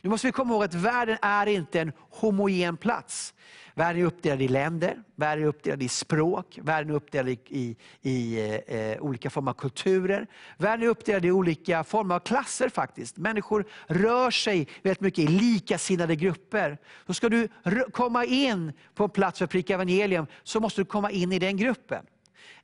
Nu 0.00 0.10
måste 0.10 0.26
vi 0.26 0.32
komma 0.32 0.54
ihåg 0.54 0.64
att 0.64 0.74
världen 0.74 1.18
är 1.22 1.46
inte 1.46 1.80
en 1.80 1.92
homogen 2.10 2.76
plats. 2.76 3.34
Världen 3.74 4.02
är 4.02 4.06
uppdelad 4.06 4.42
i 4.42 4.48
länder, 4.48 5.02
världen 5.16 5.44
är 5.44 5.48
uppdelad 5.48 5.82
i 5.82 5.88
språk, 5.88 6.58
världen 6.62 6.90
är 6.90 6.94
uppdelad 6.94 7.28
i, 7.28 7.38
i, 7.48 7.76
i 8.02 8.40
eh, 8.66 9.02
olika 9.02 9.30
former 9.30 9.50
av 9.50 9.54
kulturer. 9.54 10.26
Världen 10.58 10.86
är 10.86 10.90
uppdelad 10.90 11.24
i 11.24 11.30
olika 11.30 11.84
former 11.84 12.14
av 12.14 12.20
klasser 12.20 12.68
faktiskt. 12.68 13.16
Människor 13.16 13.64
rör 13.86 14.30
sig 14.30 14.68
väldigt 14.82 15.00
mycket 15.00 15.24
i 15.24 15.26
likasinnade 15.26 16.16
grupper. 16.16 16.78
Så 17.06 17.14
ska 17.14 17.28
du 17.28 17.48
komma 17.92 18.24
in 18.24 18.72
på 18.94 19.04
en 19.04 19.10
plats 19.10 19.38
för 19.38 19.44
att 19.44 19.50
predika 19.50 19.74
evangelium, 19.74 20.26
så 20.42 20.60
måste 20.60 20.80
du 20.80 20.84
komma 20.84 21.10
in 21.10 21.32
i 21.32 21.38
den 21.38 21.56
gruppen. 21.56 22.06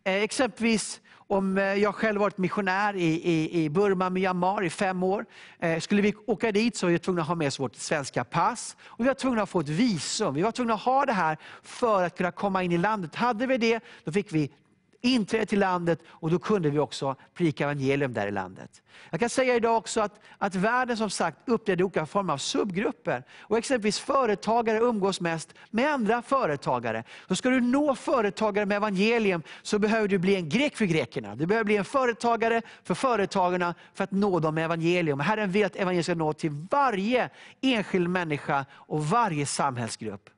Eh, 0.05 0.15
exempelvis 0.15 1.01
om 1.29 1.59
eh, 1.59 1.65
jag 1.65 1.95
själv 1.95 2.21
varit 2.21 2.39
missionär 2.39 2.97
i, 2.97 3.05
i, 3.05 3.65
i 3.65 3.71
Burma, 3.71 4.11
Myanmar 4.11 4.65
i 4.65 4.71
fem 4.71 5.03
år. 5.03 5.27
Eh, 5.59 5.81
skulle 5.81 6.03
vi 6.03 6.15
åka 6.27 6.53
dit 6.53 6.77
så 6.77 6.87
var 6.87 6.93
vi 6.93 6.99
tvungna 6.99 7.23
att 7.23 7.29
ha 7.29 7.35
med 7.35 7.47
oss 7.47 7.61
vårt 7.61 7.77
svenska 7.77 8.25
pass. 8.25 8.77
Och 8.85 9.05
vi 9.05 9.09
var 9.09 9.15
tvungna 9.15 9.43
att 9.43 9.49
få 9.49 9.61
ett 9.61 9.69
visum. 9.69 10.35
Vi 10.35 10.43
var 10.43 10.53
tvungna 10.53 10.75
att 10.75 10.81
ha 10.81 11.07
det 11.07 11.13
här 11.13 11.37
för 11.63 12.03
att 12.03 12.17
kunna 12.17 12.31
komma 12.31 12.63
in 12.63 12.73
i 12.73 12.79
landet. 12.79 13.15
Hade 13.15 13.47
vi 13.47 13.59
det, 13.59 13.81
då 14.05 14.13
fick 14.13 14.33
vi 14.33 14.51
inträde 15.01 15.47
till 15.47 15.59
landet 15.59 16.01
och 16.07 16.31
då 16.31 16.39
kunde 16.39 16.71
vi 16.71 16.79
också 16.79 17.17
predika 17.35 17.65
evangelium 17.65 18.13
där 18.13 18.27
i 18.27 18.31
landet. 18.31 18.83
Jag 19.11 19.21
kan 19.21 19.31
säga 19.31 19.57
idag 19.57 19.77
också 19.77 20.01
att, 20.01 20.21
att 20.39 20.55
världen 20.55 20.97
som 20.97 21.11
sagt 21.11 21.39
uppdelad 21.49 21.81
i 21.81 21.83
olika 21.83 22.07
former 22.07 22.33
av 22.33 22.39
subgrupper. 22.39 23.25
Och 23.41 23.59
exempelvis 23.59 23.99
företagare 23.99 24.79
umgås 24.79 25.21
mest 25.21 25.55
med 25.71 25.93
andra 25.93 26.23
företagare. 26.23 27.05
Så 27.29 27.37
ska 27.37 27.51
du 27.51 27.61
nå 27.61 27.95
företagare 27.95 28.67
med 28.67 28.77
evangelium 28.77 29.43
så 29.63 29.79
behöver 29.79 30.09
du 30.09 30.19
bli 30.19 30.37
en 30.37 30.49
grek 30.49 30.77
för 30.77 30.85
grekerna. 30.85 31.37
Du 31.37 31.47
behöver 31.47 31.65
bli 31.65 31.77
en 31.77 31.85
företagare 31.85 32.63
för 32.85 32.95
företagarna 32.95 33.75
för 33.95 34.05
att 34.05 34.13
nå 34.13 34.41
dem 34.41 34.55
med 34.55 34.65
evangelium. 34.65 35.21
Herren 35.21 35.51
vill 35.51 35.65
att 35.65 35.77
evangelium 35.77 36.05
ska 36.05 36.15
nå 36.15 36.33
till 36.33 36.51
varje 36.71 37.31
enskild 37.61 38.11
människa 38.11 38.65
och 38.73 39.07
varje 39.07 39.47
samhällsgrupp. 39.47 40.31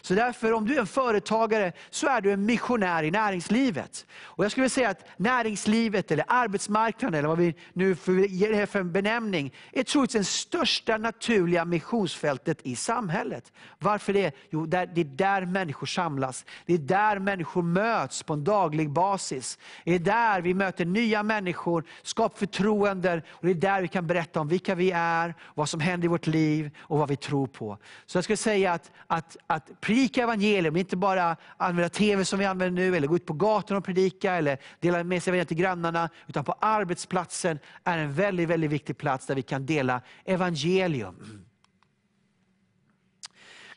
Så 0.00 0.14
därför, 0.14 0.52
om 0.52 0.66
du 0.66 0.74
är 0.74 0.80
en 0.80 0.86
företagare, 0.86 1.72
så 1.90 2.06
är 2.06 2.20
du 2.20 2.32
en 2.32 2.46
missionär 2.46 3.02
i 3.02 3.10
näringslivet. 3.10 4.06
Och 4.22 4.44
jag 4.44 4.52
skulle 4.52 4.68
säga 4.68 4.90
att 4.90 5.04
näringslivet, 5.16 6.10
eller 6.10 6.24
arbetsmarknaden, 6.28 7.18
eller 7.18 7.28
vad 7.28 7.38
vi 7.38 7.54
nu 7.72 7.96
ger 8.28 8.52
det 8.52 8.66
för 8.66 8.80
en 8.80 8.92
benämning, 8.92 9.54
är 9.72 9.82
troligtvis 9.82 10.26
det 10.26 10.32
största 10.32 10.96
naturliga 10.96 11.64
missionsfältet 11.64 12.58
i 12.62 12.76
samhället. 12.76 13.52
Varför 13.78 14.12
det? 14.12 14.34
Jo, 14.50 14.66
det 14.66 14.78
är 14.78 15.04
där 15.04 15.46
människor 15.46 15.86
samlas. 15.86 16.44
Det 16.66 16.74
är 16.74 16.78
där 16.78 17.18
människor 17.18 17.62
möts 17.62 18.22
på 18.22 18.32
en 18.32 18.44
daglig 18.44 18.90
basis. 18.90 19.58
Det 19.84 19.94
är 19.94 19.98
där 19.98 20.40
vi 20.40 20.54
möter 20.54 20.84
nya 20.84 21.22
människor, 21.22 21.84
skapar 22.02 22.38
förtroenden, 22.38 23.22
och 23.28 23.46
det 23.46 23.50
är 23.50 23.54
där 23.54 23.82
vi 23.82 23.88
kan 23.88 24.06
berätta 24.06 24.40
om 24.40 24.48
vilka 24.48 24.74
vi 24.74 24.90
är, 24.90 25.34
vad 25.54 25.68
som 25.68 25.80
händer 25.80 26.04
i 26.04 26.08
vårt 26.08 26.26
liv 26.26 26.70
och 26.78 26.98
vad 26.98 27.08
vi 27.08 27.16
tror 27.16 27.46
på. 27.46 27.78
Så 28.06 28.16
jag 28.16 28.24
skulle 28.24 28.36
säga 28.36 28.72
att, 28.72 28.90
att, 29.06 29.36
att 29.46 29.67
predika 29.80 30.22
evangelium, 30.22 30.76
inte 30.76 30.96
bara 30.96 31.36
använda 31.56 31.88
TV 31.88 32.24
som 32.24 32.38
vi 32.38 32.44
använder 32.44 32.82
nu, 32.82 32.96
eller 32.96 33.08
gå 33.08 33.16
ut 33.16 33.26
på 33.26 33.32
gatan 33.32 33.76
och 33.76 33.84
predika, 33.84 34.34
eller 34.34 34.58
dela 34.80 35.04
med 35.04 35.22
sig 35.22 35.44
till 35.44 35.56
grannarna, 35.56 36.10
utan 36.26 36.44
på 36.44 36.52
arbetsplatsen 36.52 37.58
är 37.84 37.98
en 37.98 38.12
väldigt, 38.12 38.48
väldigt 38.48 38.70
viktig 38.70 38.98
plats 38.98 39.26
där 39.26 39.34
vi 39.34 39.42
kan 39.42 39.66
dela 39.66 40.00
evangelium. 40.24 41.44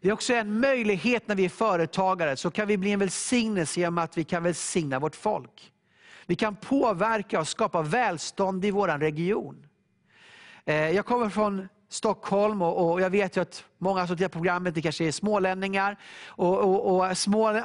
Det 0.02 0.10
är 0.10 0.14
också 0.14 0.34
en 0.34 0.60
möjlighet 0.60 1.28
när 1.28 1.36
vi 1.36 1.46
är 1.46 1.50
företagare, 1.50 2.36
så 2.36 2.52
kan 2.52 2.68
vi 2.68 2.78
bli 2.78 2.92
en 2.92 3.00
välsignelse 3.00 3.80
genom 3.80 3.98
att 3.98 4.18
vi 4.18 4.24
kan 4.24 4.44
välsigna 4.44 5.00
vårt 5.00 5.16
folk. 5.16 5.72
Vi 6.26 6.36
kan 6.36 6.56
påverka 6.56 7.40
och 7.40 7.48
skapa 7.48 7.82
välstånd 7.82 8.66
i 8.66 8.72
vår 8.72 8.88
region. 8.88 9.68
Eh, 10.66 10.90
jag 10.90 11.06
kommer 11.06 11.30
från 11.30 11.68
Stockholm 11.90 12.62
och, 12.62 13.02
jag 13.02 13.10
vet 13.10 13.38
att 13.38 13.66
Många 13.84 14.08
som 14.08 14.18
tittar 14.18 14.30
på 14.30 14.34
programmet 14.34 14.76
det 14.76 14.82
kanske 14.82 15.08
är 15.08 15.12
smålänningar. 15.12 15.98
Och, 16.28 16.58
och, 16.58 17.10
och 17.10 17.18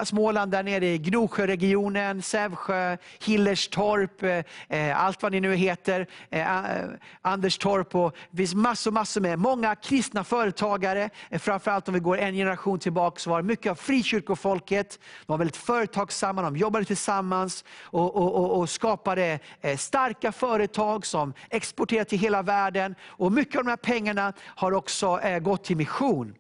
Småland 0.07 0.53
där 0.53 0.63
nere 0.63 0.87
i 0.87 0.99
Gnosjöregionen, 0.99 2.23
Sävsjö, 2.23 2.97
Hillerstorp, 3.25 4.23
eh, 4.69 5.05
allt 5.05 5.23
vad 5.23 5.33
ni 5.33 5.41
nu 5.41 5.55
heter. 5.55 6.07
Eh, 6.31 6.57
eh, 6.57 6.85
Anderstorp. 7.23 7.95
Och, 7.95 8.17
det 8.31 8.37
finns 8.37 8.55
massor, 8.55 8.91
massor 8.91 9.21
med 9.21 9.39
många 9.39 9.75
kristna 9.75 10.25
företagare. 10.25 11.11
Eh, 11.31 11.39
framförallt 11.39 11.89
om 11.89 11.95
vi 11.95 12.01
går 12.01 12.19
en 12.19 12.35
generation 12.35 12.79
tillbaka 12.79 13.19
så 13.19 13.31
var 13.31 13.43
det 13.43 13.49
mycket 13.49 13.71
av 13.71 13.75
frikyrkofolket. 13.75 14.99
De 15.27 15.33
var 15.33 15.39
väldigt 15.39 15.57
företagsamma, 15.57 16.43
de 16.43 16.57
jobbade 16.57 16.85
tillsammans 16.85 17.65
och, 17.83 18.17
och, 18.17 18.59
och 18.59 18.71
skapade 18.71 19.39
eh, 19.61 19.77
starka 19.77 20.33
företag 20.33 21.07
som 21.07 21.33
exporterade 21.51 22.05
till 22.05 22.19
hela 22.19 22.43
världen. 22.43 22.95
Och 23.05 23.33
Mycket 23.33 23.59
av 23.59 23.65
de 23.65 23.71
här 23.71 23.77
pengarna 23.77 24.33
har 24.45 24.73
också 24.73 25.21
eh, 25.21 25.39
gått 25.39 25.65
till 25.65 25.77
mission 25.77 26.06
situation. 26.07 26.35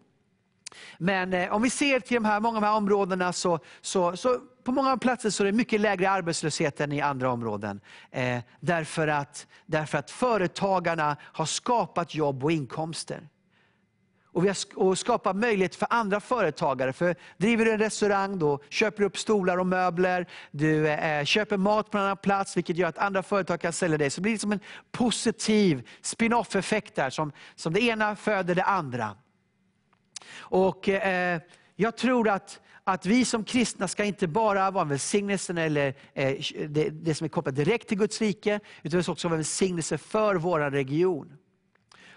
Men 0.98 1.32
eh, 1.32 1.52
om 1.52 1.62
vi 1.62 1.70
ser 1.70 2.00
till 2.00 2.14
de 2.14 2.24
här, 2.24 2.40
många 2.40 2.56
av 2.56 2.62
de 2.62 2.66
här 2.66 2.76
områdena, 2.76 3.32
så, 3.32 3.58
så, 3.80 4.16
så 4.16 4.40
på 4.64 4.72
många 4.72 4.96
platser 4.96 5.30
så 5.30 5.42
är 5.42 5.46
det 5.46 5.52
mycket 5.52 5.80
lägre 5.80 6.10
arbetslöshet 6.10 6.80
än 6.80 6.92
i 6.92 7.00
andra 7.00 7.30
områden. 7.30 7.80
Eh, 8.10 8.38
därför, 8.60 9.08
att, 9.08 9.46
därför 9.66 9.98
att 9.98 10.10
företagarna 10.10 11.16
har 11.22 11.44
skapat 11.44 12.14
jobb 12.14 12.44
och 12.44 12.52
inkomster. 12.52 13.28
Och 14.32 14.44
vi 14.44 14.48
har 14.48 14.94
skapat 14.94 15.36
möjlighet 15.36 15.76
för 15.76 15.86
andra 15.90 16.20
företagare. 16.20 16.92
För 16.92 17.16
driver 17.38 17.64
du 17.64 17.72
en 17.72 17.78
restaurang, 17.78 18.38
då 18.38 18.60
köper 18.68 18.98
du 18.98 19.06
upp 19.06 19.18
stolar 19.18 19.58
och 19.58 19.66
möbler. 19.66 20.26
Du 20.50 20.88
eh, 20.88 21.18
eh 21.18 21.24
köper 21.24 21.56
mat 21.56 21.90
på 21.90 21.98
en 21.98 22.04
annan 22.04 22.16
plats, 22.16 22.56
vilket 22.56 22.76
gör 22.76 22.88
att 22.88 22.98
andra 22.98 23.22
företag 23.22 23.60
kan 23.60 23.72
sälja 23.72 23.98
dig. 23.98 24.10
Så 24.10 24.20
det 24.20 24.22
blir 24.22 24.38
som 24.38 24.52
en 24.52 24.60
positiv 24.92 25.88
spin-off 26.02 26.56
effekt 26.56 26.94
där, 26.94 27.10
som, 27.10 27.32
som 27.54 27.72
det 27.72 27.80
ena 27.80 28.16
föder 28.16 28.54
det 28.54 28.64
andra. 28.64 29.16
Och 30.38 30.88
eh, 30.88 31.40
Jag 31.76 31.96
tror 31.96 32.28
att, 32.28 32.60
att 32.84 33.06
vi 33.06 33.24
som 33.24 33.44
kristna 33.44 33.88
ska 33.88 34.04
inte 34.04 34.28
bara 34.28 34.70
vara 34.70 34.82
en 34.82 34.88
välsignelse 34.88 35.52
eller 35.52 35.94
eh, 36.14 36.34
det, 36.68 36.90
det, 36.90 37.14
som 37.14 37.24
är 37.24 37.28
kopplat 37.28 37.56
direkt 37.56 37.88
till 37.88 37.98
Guds 37.98 38.20
rike, 38.20 38.60
utan 38.82 38.96
vi 38.96 39.02
ska 39.02 39.12
också 39.12 39.28
vara 39.28 39.34
en 39.34 39.38
välsignelse 39.38 39.98
för 39.98 40.34
vår 40.34 40.60
region. 40.70 41.32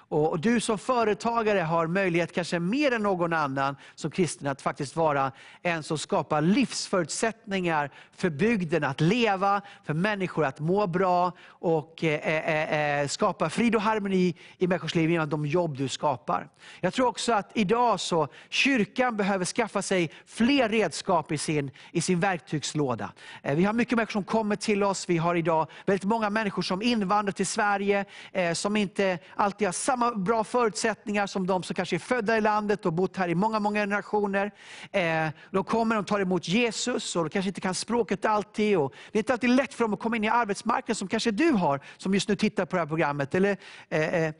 Och 0.09 0.39
du 0.39 0.59
som 0.59 0.77
företagare 0.77 1.59
har 1.59 1.87
möjlighet, 1.87 2.33
kanske 2.33 2.59
mer 2.59 2.91
än 2.91 3.03
någon 3.03 3.33
annan 3.33 3.75
som 3.95 4.11
kristen, 4.11 4.47
att 4.47 4.61
faktiskt 4.61 4.95
vara 4.95 5.31
en 5.61 5.83
som 5.83 5.97
skapar 5.97 6.41
livsförutsättningar 6.41 7.91
för 8.15 8.29
bygden 8.29 8.83
att 8.83 9.01
leva, 9.01 9.61
för 9.83 9.93
människor 9.93 10.45
att 10.45 10.59
må 10.59 10.87
bra 10.87 11.31
och 11.47 12.03
eh, 12.03 12.27
eh, 12.27 12.73
eh, 12.73 13.01
eh, 13.01 13.07
skapa 13.07 13.49
frid 13.49 13.75
och 13.75 13.81
harmoni 13.81 14.35
i 14.57 14.67
människors 14.67 14.95
liv 14.95 15.09
genom 15.09 15.29
de 15.29 15.45
jobb 15.45 15.77
du 15.77 15.87
skapar. 15.87 16.47
Jag 16.79 16.93
tror 16.93 17.07
också 17.07 17.33
att 17.33 17.51
idag 17.53 17.99
så 17.99 18.27
kyrkan 18.49 19.17
behöver 19.17 19.45
skaffa 19.45 19.81
sig 19.81 20.11
fler 20.25 20.69
redskap 20.69 21.31
i 21.31 21.37
sin, 21.37 21.71
i 21.91 22.01
sin 22.01 22.19
verktygslåda. 22.19 23.11
Eh, 23.43 23.55
vi 23.55 23.63
har 23.63 23.73
mycket 23.73 23.95
människor 23.95 24.11
som 24.11 24.23
kommer 24.23 24.55
till 24.55 24.83
oss. 24.83 25.09
Vi 25.09 25.17
har 25.17 25.35
idag 25.35 25.67
väldigt 25.85 26.03
många 26.03 26.29
människor 26.29 26.61
som 26.61 26.81
invandrar 26.81 27.31
till 27.31 27.47
Sverige, 27.47 28.05
eh, 28.31 28.53
som 28.53 28.75
inte 28.75 29.19
alltid 29.35 29.67
har 29.67 29.73
samma 29.73 29.98
samma 29.99 30.15
bra 30.15 30.43
förutsättningar 30.43 31.27
som 31.27 31.47
de 31.47 31.63
som 31.63 31.73
kanske 31.73 31.95
är 31.95 31.99
födda 31.99 32.37
i 32.37 32.41
landet 32.41 32.85
och 32.85 32.93
bott 32.93 33.17
här 33.17 33.27
i 33.27 33.35
många, 33.35 33.59
många 33.59 33.79
generationer. 33.79 34.51
Eh, 34.91 35.27
de 35.51 35.63
kommer 35.63 35.97
och 35.97 36.07
tar 36.07 36.19
emot 36.19 36.47
Jesus 36.47 37.15
och 37.15 37.23
de 37.23 37.29
kanske 37.29 37.49
inte 37.49 37.61
kan 37.61 37.75
språket 37.75 38.25
alltid. 38.25 38.77
Och 38.77 38.93
det 39.11 39.17
är 39.17 39.19
inte 39.19 39.33
alltid 39.33 39.49
lätt 39.49 39.73
för 39.73 39.83
dem 39.83 39.93
att 39.93 39.99
komma 39.99 40.15
in 40.15 40.23
i 40.23 40.29
arbetsmarknaden 40.29 40.95
som 40.95 41.07
kanske 41.07 41.31
du 41.31 41.51
har, 41.51 41.79
som 41.97 42.13
just 42.13 42.29
nu 42.29 42.35
tittar 42.35 42.65
på 42.65 42.75
det 42.75 42.81
här 42.81 42.87
programmet. 42.87 43.35
Eller, 43.35 43.57
eh, 43.89 44.23
eh. 44.23 44.33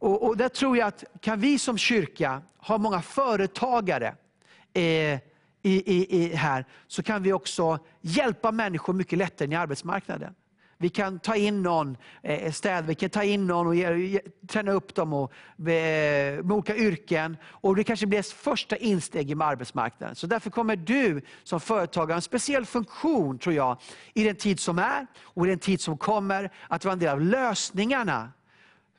och, 0.00 0.22
och 0.22 0.36
där 0.36 0.48
tror 0.48 0.76
jag 0.76 0.88
att 0.88 1.04
kan 1.20 1.40
vi 1.40 1.58
som 1.58 1.78
kyrka 1.78 2.42
ha 2.58 2.78
många 2.78 3.02
företagare 3.02 4.14
i, 4.74 5.18
i, 5.62 6.24
i, 6.24 6.34
här, 6.34 6.64
så 6.86 7.02
kan 7.02 7.22
vi 7.22 7.32
också 7.32 7.78
hjälpa 8.00 8.52
människor 8.52 8.92
mycket 8.92 9.18
lättare 9.18 9.46
in 9.46 9.52
i 9.52 9.56
arbetsmarknaden. 9.56 10.34
Vi 10.82 10.88
kan 10.88 11.18
ta 11.18 11.36
in 11.36 11.62
någon 11.62 11.96
eh, 12.22 12.52
städ, 12.52 12.86
vi 12.86 12.94
kan 12.94 13.10
ta 13.10 13.22
in 13.22 13.46
någon 13.46 13.66
och 13.66 13.74
ge, 13.74 14.20
träna 14.46 14.72
upp 14.72 14.94
dem 14.94 15.12
och, 15.12 15.32
eh, 15.68 16.44
med 16.44 16.52
olika 16.52 16.76
yrken. 16.76 17.36
Och 17.44 17.76
det 17.76 17.84
kanske 17.84 18.06
blir 18.06 18.18
deras 18.18 18.32
första 18.32 18.76
insteg 18.76 19.30
i 19.30 19.34
arbetsmarknaden. 19.34 20.16
Så 20.16 20.26
därför 20.26 20.50
kommer 20.50 20.76
du 20.76 21.22
som 21.44 21.60
företagare 21.60 22.12
ha 22.12 22.16
en 22.16 22.22
speciell 22.22 22.66
funktion, 22.66 23.38
tror 23.38 23.54
jag, 23.54 23.76
i 24.14 24.24
den 24.24 24.36
tid 24.36 24.60
som 24.60 24.78
är 24.78 25.06
och 25.22 25.46
i 25.46 25.50
den 25.50 25.58
tid 25.58 25.80
som 25.80 25.98
kommer, 25.98 26.52
att 26.68 26.84
vara 26.84 26.92
en 26.92 26.98
del 26.98 27.08
av 27.08 27.20
lösningarna 27.20 28.32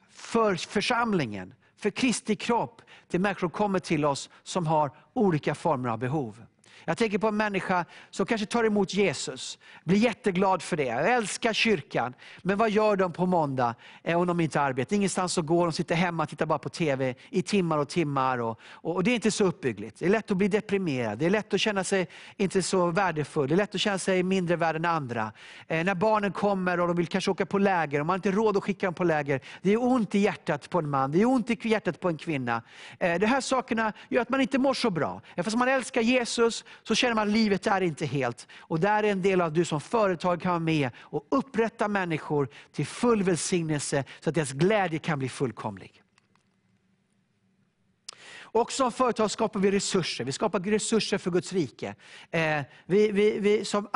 för 0.09 0.55
församlingen, 0.55 1.53
för 1.77 1.89
Kristi 1.89 2.35
kropp, 2.35 2.81
till 3.07 3.19
människor 3.19 3.39
som 3.39 3.49
kommer 3.49 3.79
till 3.79 4.05
oss 4.05 4.29
som 4.43 4.67
har 4.67 4.91
olika 5.13 5.55
former 5.55 5.89
av 5.89 5.99
behov. 5.99 6.45
Jag 6.85 6.97
tänker 6.97 7.17
på 7.17 7.27
en 7.27 7.37
människa 7.37 7.85
som 8.09 8.25
kanske 8.25 8.47
tar 8.47 8.63
emot 8.63 8.93
Jesus, 8.93 9.59
blir 9.83 9.97
jätteglad 9.97 10.61
för 10.61 10.77
det, 10.77 10.89
älskar 10.89 11.53
kyrkan. 11.53 12.13
Men 12.41 12.57
vad 12.57 12.69
gör 12.69 12.95
de 12.95 13.13
på 13.13 13.25
måndag 13.25 13.75
eh, 14.03 14.19
om 14.19 14.27
de 14.27 14.39
inte 14.39 14.61
arbetar? 14.61 14.95
Ingenstans 14.95 15.37
att 15.37 15.45
gå, 15.45 15.65
de 15.65 15.73
sitter 15.73 15.95
hemma 15.95 16.23
och 16.23 16.29
tittar 16.29 16.45
bara 16.45 16.59
på 16.59 16.69
TV 16.69 17.15
i 17.29 17.41
timmar 17.41 17.77
och 17.77 17.89
timmar. 17.89 18.37
Och, 18.37 18.59
och, 18.71 19.03
Det 19.03 19.11
är 19.11 19.15
inte 19.15 19.31
så 19.31 19.45
uppbyggligt. 19.45 19.99
Det 19.99 20.05
är 20.05 20.09
lätt 20.09 20.31
att 20.31 20.37
bli 20.37 20.47
deprimerad, 20.47 21.17
det 21.17 21.25
är 21.25 21.29
lätt 21.29 21.53
att 21.53 21.61
känna 21.61 21.83
sig 21.83 22.07
inte 22.37 22.61
så 22.61 22.91
värdefull, 22.91 23.49
det 23.49 23.55
är 23.55 23.57
lätt 23.57 23.75
att 23.75 23.81
känna 23.81 23.97
sig 23.97 24.23
mindre 24.23 24.55
värd 24.55 24.75
än 24.75 24.85
andra. 24.85 25.31
Eh, 25.67 25.83
när 25.83 25.95
barnen 25.95 26.31
kommer 26.31 26.79
och 26.79 26.87
de 26.87 26.97
vill 26.97 27.07
kanske 27.07 27.31
åka 27.31 27.45
på 27.45 27.57
läger, 27.57 27.99
och 27.99 28.05
man 28.05 28.13
har 28.13 28.17
inte 28.17 28.31
råd 28.31 28.57
att 28.57 28.63
skicka 28.63 28.87
dem 28.87 28.93
på 28.93 29.03
läger. 29.03 29.41
Det 29.61 29.73
är 29.73 29.83
ont 29.83 30.15
i 30.15 30.19
hjärtat 30.19 30.69
på 30.69 30.79
en 30.79 30.89
man, 30.89 31.11
det 31.11 31.21
är 31.21 31.25
ont 31.25 31.49
i 31.49 31.69
hjärtat 31.69 31.99
på 31.99 32.09
en 32.09 32.17
kvinna. 32.17 32.61
Eh, 32.99 33.19
de 33.19 33.25
här 33.25 33.41
sakerna 33.41 33.93
gör 34.09 34.21
att 34.21 34.29
man 34.29 34.41
inte 34.41 34.57
mår 34.57 34.73
så 34.73 34.89
bra. 34.89 35.21
Eftersom 35.35 35.59
man 35.59 35.67
älskar 35.67 36.01
Jesus, 36.01 36.65
så 36.83 36.95
känner 36.95 37.15
man 37.15 37.27
att 37.27 37.33
livet 37.33 37.67
är 37.67 37.81
inte 37.81 38.05
helt. 38.05 38.47
Och 38.57 38.79
där 38.79 39.03
är 39.03 39.11
en 39.11 39.21
del 39.21 39.41
av 39.41 39.53
du 39.53 39.65
som 39.65 39.81
företag 39.81 40.41
kan 40.41 40.51
vara 40.51 40.59
med 40.59 40.89
och 40.97 41.27
upprätta 41.29 41.87
människor 41.87 42.49
till 42.71 42.87
full 42.87 43.23
välsignelse, 43.23 44.03
så 44.19 44.29
att 44.29 44.35
deras 44.35 44.51
glädje 44.51 44.99
kan 44.99 45.19
bli 45.19 45.29
fullkomlig. 45.29 46.01
Och 48.53 48.71
som 48.71 48.91
företag 48.91 49.31
skapar 49.31 49.59
vi 49.59 49.71
resurser. 49.71 50.23
Vi 50.23 50.31
skapar 50.31 50.59
resurser 50.59 51.17
för 51.17 51.31
Guds 51.31 51.53
rike. 51.53 51.95
Eh, 52.31 52.61
vi, 52.85 53.11
vi, 53.11 53.39
vi, 53.39 53.65
som 53.65 53.87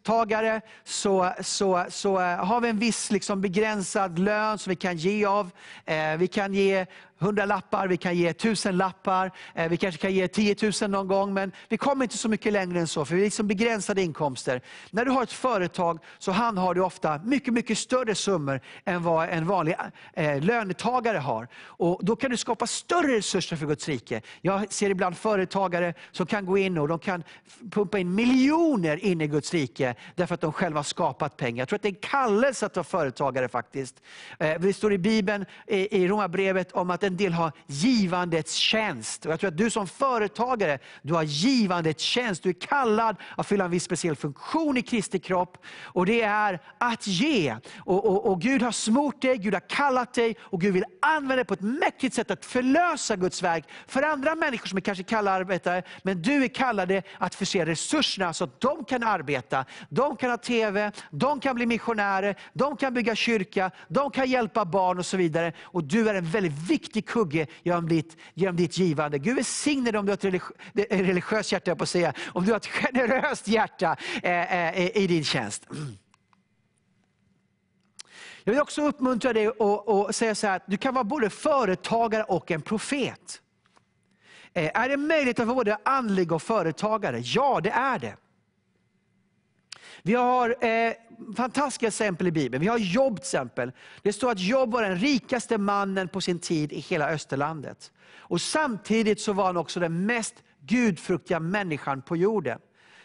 arbetstagare 0.00 0.60
så, 0.84 1.32
så, 1.40 1.84
så 1.88 2.20
eh, 2.20 2.44
har 2.44 2.60
vi 2.60 2.68
en 2.68 2.78
viss 2.78 3.10
liksom 3.10 3.40
begränsad 3.40 4.18
lön 4.18 4.58
som 4.58 4.70
vi 4.70 4.76
kan 4.76 4.96
ge 4.96 5.24
av. 5.24 5.50
Eh, 5.86 6.16
vi 6.18 6.26
kan 6.26 6.54
ge 6.54 6.86
hundra 7.20 7.44
lappar, 7.44 7.88
vi 7.88 7.96
kan 7.96 8.14
ge 8.14 8.32
tusen 8.32 8.76
lappar, 8.76 9.30
eh, 9.54 9.68
vi 9.68 9.76
kanske 9.76 10.00
kan 10.00 10.12
ge 10.12 10.28
10 10.28 10.56
000 10.82 10.90
någon 10.90 11.08
gång, 11.08 11.34
men 11.34 11.52
vi 11.68 11.76
kommer 11.76 12.04
inte 12.04 12.18
så 12.18 12.28
mycket 12.28 12.52
längre 12.52 12.80
än 12.80 12.86
så, 12.86 13.04
för 13.04 13.14
vi 13.14 13.20
har 13.20 13.24
liksom 13.24 13.46
begränsade 13.46 14.02
inkomster. 14.02 14.60
När 14.90 15.04
du 15.04 15.10
har 15.10 15.22
ett 15.22 15.32
företag 15.32 15.98
så 16.18 16.32
handhar 16.32 16.74
du 16.74 16.80
ofta 16.80 17.20
mycket, 17.24 17.54
mycket 17.54 17.78
större 17.78 18.14
summor 18.14 18.60
än 18.84 19.02
vad 19.02 19.28
en 19.28 19.46
vanlig 19.46 19.76
eh, 20.12 20.40
lönetagare 20.40 21.18
har. 21.18 21.48
Och 21.54 22.00
då 22.02 22.16
kan 22.16 22.30
du 22.30 22.36
skapa 22.36 22.66
större 22.66 23.16
resurser 23.16 23.56
för 23.56 23.66
Guds 23.66 23.88
rike. 23.88 24.22
Jag 24.40 24.72
ser 24.72 24.90
ibland 24.90 25.16
företagare 25.16 25.94
som 26.12 26.26
kan 26.26 26.46
gå 26.46 26.58
in 26.58 26.78
och 26.78 26.88
de 26.88 26.98
kan 26.98 27.24
pumpa 27.70 27.98
in 27.98 28.14
miljoner 28.14 29.04
in 29.04 29.20
i 29.20 29.26
Guds 29.26 29.54
rike 29.54 29.89
det 29.90 30.12
därför 30.14 30.34
att 30.34 30.40
de 30.40 30.52
själva 30.52 30.78
har 30.78 30.84
skapat 30.84 31.36
pengar. 31.36 31.60
Jag 31.60 31.68
tror 31.68 31.76
att 31.76 31.82
det 31.82 31.88
är 31.88 31.94
en 31.94 32.00
kallelse 32.00 32.66
att 32.66 32.76
vara 32.76 32.84
företagare 32.84 33.48
faktiskt. 33.48 34.02
Eh, 34.38 34.60
det 34.60 34.72
står 34.72 34.92
i 34.92 34.98
Bibeln, 34.98 35.44
i 35.66 36.00
i 36.00 36.08
Romarbrevet, 36.08 36.72
om 36.72 36.90
att 36.90 37.02
en 37.02 37.16
del 37.16 37.32
har 37.32 37.52
givandets 37.66 38.54
tjänst. 38.54 39.26
Och 39.26 39.32
jag 39.32 39.40
tror 39.40 39.48
att 39.48 39.56
du 39.56 39.70
som 39.70 39.86
företagare, 39.86 40.78
du 41.02 41.14
har 41.14 41.22
givandets 41.22 42.02
tjänst. 42.04 42.42
Du 42.42 42.48
är 42.48 42.60
kallad 42.60 43.16
att 43.36 43.46
fylla 43.46 43.64
en 43.64 43.70
viss 43.70 43.84
speciell 43.84 44.16
funktion 44.16 44.76
i 44.76 44.82
Kristi 44.82 45.18
kropp. 45.18 45.58
Och 45.82 46.06
det 46.06 46.22
är 46.22 46.60
att 46.78 47.06
ge. 47.06 47.56
Och, 47.78 48.06
och, 48.06 48.26
och 48.26 48.40
Gud 48.40 48.62
har 48.62 48.72
smort 48.72 49.22
dig, 49.22 49.38
Gud 49.38 49.54
har 49.54 49.68
kallat 49.68 50.14
dig 50.14 50.36
och 50.40 50.60
Gud 50.60 50.74
vill 50.74 50.84
använda 51.02 51.36
dig 51.36 51.44
på 51.44 51.54
ett 51.54 51.60
mäktigt 51.60 52.14
sätt 52.14 52.30
att 52.30 52.44
förlösa 52.44 53.16
Guds 53.16 53.42
verk 53.42 53.64
för 53.86 54.02
andra 54.02 54.34
människor 54.34 54.68
som 54.68 54.76
är 54.76 54.82
kanske 54.82 55.04
kalla 55.04 55.30
arbetare. 55.30 55.82
Men 56.02 56.22
du 56.22 56.44
är 56.44 56.48
kallade 56.48 57.02
att 57.18 57.34
förse 57.34 57.66
resurserna 57.66 58.32
så 58.32 58.44
att 58.44 58.60
de 58.60 58.84
kan 58.84 59.02
arbeta. 59.02 59.64
De 59.88 60.16
kan 60.16 60.30
ha 60.30 60.36
TV, 60.36 60.92
de 61.10 61.40
kan 61.40 61.54
bli 61.54 61.66
missionärer, 61.66 62.36
de 62.52 62.76
kan 62.76 62.94
bygga 62.94 63.14
kyrka, 63.14 63.70
de 63.88 64.10
kan 64.10 64.26
hjälpa 64.30 64.64
barn 64.64 64.98
och 64.98 65.06
så 65.06 65.16
vidare. 65.16 65.52
Och 65.60 65.84
du 65.84 66.08
är 66.08 66.14
en 66.14 66.24
väldigt 66.30 66.70
viktig 66.70 67.06
kugge 67.08 67.46
genom 67.62 67.88
ditt, 67.88 68.16
genom 68.34 68.56
ditt 68.56 68.78
givande. 68.78 69.18
Gud 69.18 69.34
välsigne 69.36 69.90
dig 69.90 69.98
om 69.98 70.06
du 70.06 70.12
har 70.12 70.16
ett 70.16 70.24
religi- 70.24 70.86
religiöst 70.90 71.52
hjärta, 71.52 71.76
på 71.76 71.82
att 71.82 71.88
säga. 71.88 72.12
Om 72.32 72.44
du 72.44 72.50
har 72.52 72.56
ett 72.56 72.66
generöst 72.66 73.48
hjärta 73.48 73.96
eh, 74.22 74.78
eh, 74.78 74.96
i- 74.96 75.06
din 75.06 75.24
tjänst. 75.24 75.66
Jag 78.44 78.52
vill 78.52 78.62
också 78.62 78.82
uppmuntra 78.82 79.32
dig 79.32 79.48
och, 79.48 79.88
och 79.88 80.14
säga 80.14 80.34
så 80.34 80.46
här, 80.46 80.56
att 80.56 80.62
du 80.66 80.76
kan 80.76 80.94
vara 80.94 81.04
både 81.04 81.30
företagare 81.30 82.22
och 82.24 82.50
en 82.50 82.62
profet. 82.62 83.40
Eh, 84.54 84.70
är 84.74 84.88
det 84.88 84.96
möjligt 84.96 85.40
att 85.40 85.46
vara 85.46 85.54
både 85.56 85.78
andlig 85.84 86.32
och 86.32 86.42
företagare? 86.42 87.20
Ja, 87.24 87.60
det 87.62 87.70
är 87.70 87.98
det. 87.98 88.16
Vi 90.02 90.14
har 90.14 90.64
eh, 90.64 90.92
fantastiska 91.36 91.86
exempel 91.86 92.26
i 92.26 92.30
Bibeln. 92.30 92.62
Vi 92.62 92.68
har 92.68 92.78
Job 92.78 93.16
till 93.16 93.22
exempel. 93.22 93.72
Det 94.02 94.12
står 94.12 94.30
att 94.30 94.40
Job 94.40 94.72
var 94.72 94.82
den 94.82 94.96
rikaste 94.96 95.58
mannen 95.58 96.08
på 96.08 96.20
sin 96.20 96.38
tid 96.38 96.72
i 96.72 96.80
hela 96.80 97.10
Österlandet. 97.10 97.92
Och 98.16 98.40
samtidigt 98.40 99.20
så 99.20 99.32
var 99.32 99.44
han 99.44 99.56
också 99.56 99.80
den 99.80 100.06
mest 100.06 100.34
gudfruktiga 100.60 101.40
människan 101.40 102.02
på 102.02 102.16
jorden. 102.16 102.58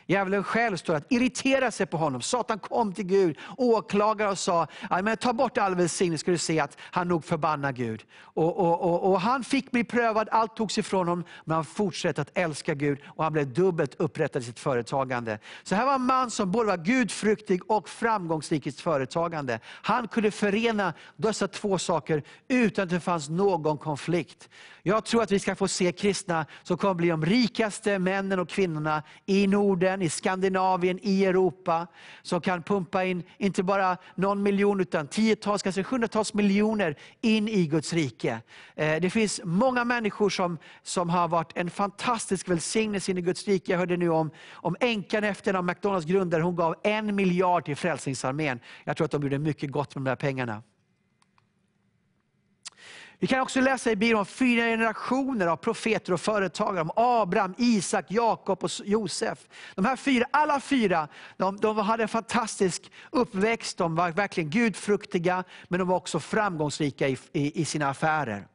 Djävulen 0.08 0.44
själv 0.44 0.78
står 0.78 0.96
att 0.96 1.12
irritera 1.12 1.72
sig 1.72 1.86
på 1.86 1.98
honom. 1.98 2.22
Satan 2.22 2.60
kom 2.60 2.94
till 2.94 3.06
Gud, 3.06 3.38
åklagare 3.58 4.30
och 4.30 4.40
sa, 4.40 4.68
men 5.04 5.18
ta 5.18 5.34
bort 5.34 5.58
all 5.58 5.76
välsignelse 5.76 6.22
ska 6.22 6.32
du 6.32 6.38
se 6.38 6.60
att 6.60 6.78
han 6.80 7.08
nog 7.08 7.26
förbannar 7.26 7.72
Gud. 7.72 8.06
Och, 8.18 8.58
och, 8.60 8.82
och, 8.82 9.12
och 9.12 9.22
han 9.22 9.44
fick 9.44 9.72
bli 9.72 9.84
prövad, 9.84 10.30
allt 10.32 10.56
togs 10.56 10.78
ifrån 10.78 11.08
honom, 11.08 11.24
men 11.46 11.56
han 11.56 11.66
fortsatte 11.66 12.22
att 12.22 12.38
älska 12.38 12.74
Gud 12.74 13.00
och 13.06 13.24
han 13.24 13.34
blev 13.34 13.54
dubbelt 13.54 13.96
upprättad 13.96 14.42
i 14.42 14.46
sitt 14.46 14.60
företagande. 14.60 15.40
Så 15.64 15.76
här 15.76 15.86
var 15.86 15.96
en 15.96 16.02
man 16.02 16.32
som 16.32 16.52
både 16.52 16.68
var 16.68 16.78
gudfruktig 16.78 17.72
och 17.72 17.90
framgångsrik 17.90 18.68
i 18.68 18.72
sitt 18.72 18.82
företagande. 18.82 19.60
Han 19.66 20.08
kunde 20.08 20.32
förena 20.32 20.94
dessa 21.16 21.48
två 21.48 21.78
saker 21.78 22.24
utan 22.48 22.84
att 22.84 22.90
det 22.90 23.00
fanns 23.00 23.30
någon 23.30 23.78
konflikt. 23.78 24.50
Jag 24.84 25.06
tror 25.06 25.24
att 25.24 25.32
vi 25.32 25.40
ska 25.40 25.56
få 25.56 25.68
se 25.68 25.92
kristna 25.92 26.46
som 26.64 26.78
kommer 26.78 26.94
bli 26.94 27.08
de 27.08 27.26
rikaste 27.26 28.00
männen 28.00 28.40
och 28.40 28.50
kvinnorna 28.50 29.04
i 29.26 29.48
Norden, 29.48 29.95
i 30.02 30.10
Skandinavien, 30.10 31.00
i 31.02 31.26
Europa. 31.26 31.88
Som 32.22 32.42
kan 32.42 32.64
pumpa 32.64 33.06
in, 33.06 33.24
inte 33.38 33.64
bara 33.64 33.98
någon 34.16 34.44
miljon, 34.44 34.82
utan 34.82 35.08
tiotals, 35.08 35.64
kanske 35.64 35.82
hundratals 35.82 36.34
miljoner 36.34 36.96
in 37.22 37.48
i 37.48 37.68
Guds 37.68 37.94
rike. 37.94 38.42
Eh, 38.76 39.02
det 39.02 39.10
finns 39.10 39.42
många 39.44 39.84
människor 39.84 40.30
som, 40.30 40.58
som 40.84 41.10
har 41.10 41.28
varit 41.28 41.52
en 41.56 41.70
fantastisk 41.70 42.50
välsignelse 42.50 43.12
in 43.12 43.18
i 43.18 43.22
Guds 43.22 43.48
rike. 43.48 43.72
Jag 43.72 43.80
hörde 43.80 43.98
nu 43.98 44.10
om, 44.10 44.32
om 44.52 44.76
änkan 44.80 45.24
efter 45.24 45.52
en 45.52 45.56
av 45.56 45.64
McDonalds 45.64 46.06
grundare, 46.06 46.42
hon 46.42 46.56
gav 46.56 46.76
en 46.84 47.16
miljard 47.16 47.66
till 47.66 47.76
Frälsningsarmén. 47.76 48.60
Jag 48.84 48.98
tror 48.98 49.06
att 49.06 49.12
de 49.12 49.24
gjorde 49.24 49.40
mycket 49.40 49.72
gott 49.72 49.96
med 49.96 50.04
de 50.04 50.10
här 50.10 50.16
pengarna. 50.16 50.64
Vi 53.20 53.28
kan 53.28 53.40
också 53.40 53.62
läsa 53.62 53.92
i 53.92 53.96
Bibeln 53.96 54.20
om 54.20 54.26
fyra 54.26 54.62
generationer 54.62 55.48
av 55.48 55.58
profeter 55.58 56.14
och 56.14 56.22
företagare. 56.22 56.82
Om 56.82 56.92
Abraham, 56.96 57.56
Isak, 57.58 58.06
Jakob 58.10 58.64
och 58.64 58.72
Josef. 58.86 59.40
De 59.76 59.86
här 59.86 59.96
fyra, 59.96 60.26
alla 60.32 60.60
fyra 60.60 61.08
de, 61.38 61.58
de 61.58 61.78
hade 61.78 62.04
en 62.04 62.10
fantastisk 62.10 62.92
uppväxt. 63.12 63.78
De 63.78 63.96
var 63.96 64.12
verkligen 64.12 64.50
gudfruktiga, 64.50 65.44
men 65.68 65.80
de 65.80 65.88
var 65.88 65.96
också 65.96 66.20
framgångsrika 66.20 67.08
i, 67.08 67.18
i, 67.34 67.62
i 67.62 67.66
sina 67.66 67.90
affärer. 67.90 68.48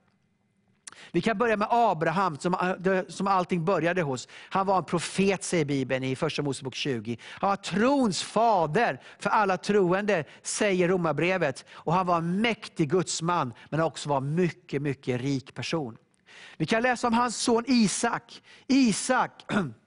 Vi 1.13 1.21
kan 1.21 1.39
börja 1.39 1.57
med 1.57 1.69
Abraham, 1.71 2.39
som, 2.39 2.55
äh, 2.55 3.03
som 3.09 3.27
allting 3.27 3.65
började 3.65 4.03
hos. 4.03 4.29
Han 4.51 4.67
var 4.67 4.79
en 4.79 4.85
profet, 4.85 5.45
säger 5.45 5.65
Bibeln 5.65 6.05
i 6.05 6.17
Första 6.17 6.43
Mosebok 6.43 6.75
20. 6.75 7.19
Han 7.23 7.51
var 7.51 7.57
trons 7.57 8.23
fader 8.23 9.01
för 9.19 9.31
alla 9.31 9.57
troende, 9.57 10.25
säger 10.43 10.89
Romarbrevet. 10.89 11.65
Och 11.73 11.95
han 11.95 12.07
var 12.07 12.17
en 12.17 12.41
mäktig 12.41 12.91
gudsman, 12.91 13.55
men 13.71 13.81
också 13.81 14.09
var 14.09 14.17
en 14.17 14.35
mycket, 14.35 14.83
mycket 14.83 15.21
rik 15.21 15.55
person. 15.55 15.97
Vi 16.57 16.67
kan 16.67 16.83
läsa 16.83 17.07
om 17.07 17.15
hans 17.15 17.37
son 17.37 17.65
Isak. 17.67 18.43
Isak 18.67 19.45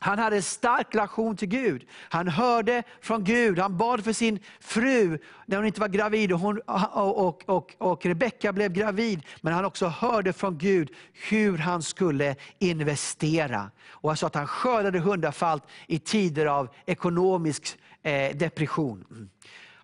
han 0.00 0.18
hade 0.18 0.36
en 0.36 0.42
stark 0.42 0.94
relation 0.94 1.36
till 1.36 1.48
Gud. 1.48 1.86
Han 1.92 2.28
hörde 2.28 2.82
från 3.00 3.24
Gud, 3.24 3.58
han 3.58 3.76
bad 3.76 4.04
för 4.04 4.12
sin 4.12 4.38
fru 4.60 5.18
när 5.46 5.56
hon 5.56 5.66
inte 5.66 5.80
var 5.80 5.88
gravid. 5.88 6.32
Och, 6.32 6.40
hon, 6.40 6.60
och, 6.92 7.26
och, 7.26 7.42
och, 7.48 7.74
och 7.78 8.06
Rebecka 8.06 8.52
blev 8.52 8.72
gravid. 8.72 9.22
Men 9.40 9.52
han 9.52 9.64
också 9.64 9.86
hörde 9.86 10.32
från 10.32 10.58
Gud 10.58 10.90
hur 11.12 11.58
han 11.58 11.82
skulle 11.82 12.36
investera. 12.58 13.70
Och 13.88 14.10
han 14.10 14.16
sa 14.16 14.26
att 14.26 14.34
han 14.34 14.46
skördade 14.46 14.98
hundrafalt 14.98 15.62
i 15.86 15.98
tider 15.98 16.46
av 16.46 16.68
ekonomisk 16.86 17.78
eh, 18.02 18.36
depression. 18.36 19.04
Mm. 19.10 19.28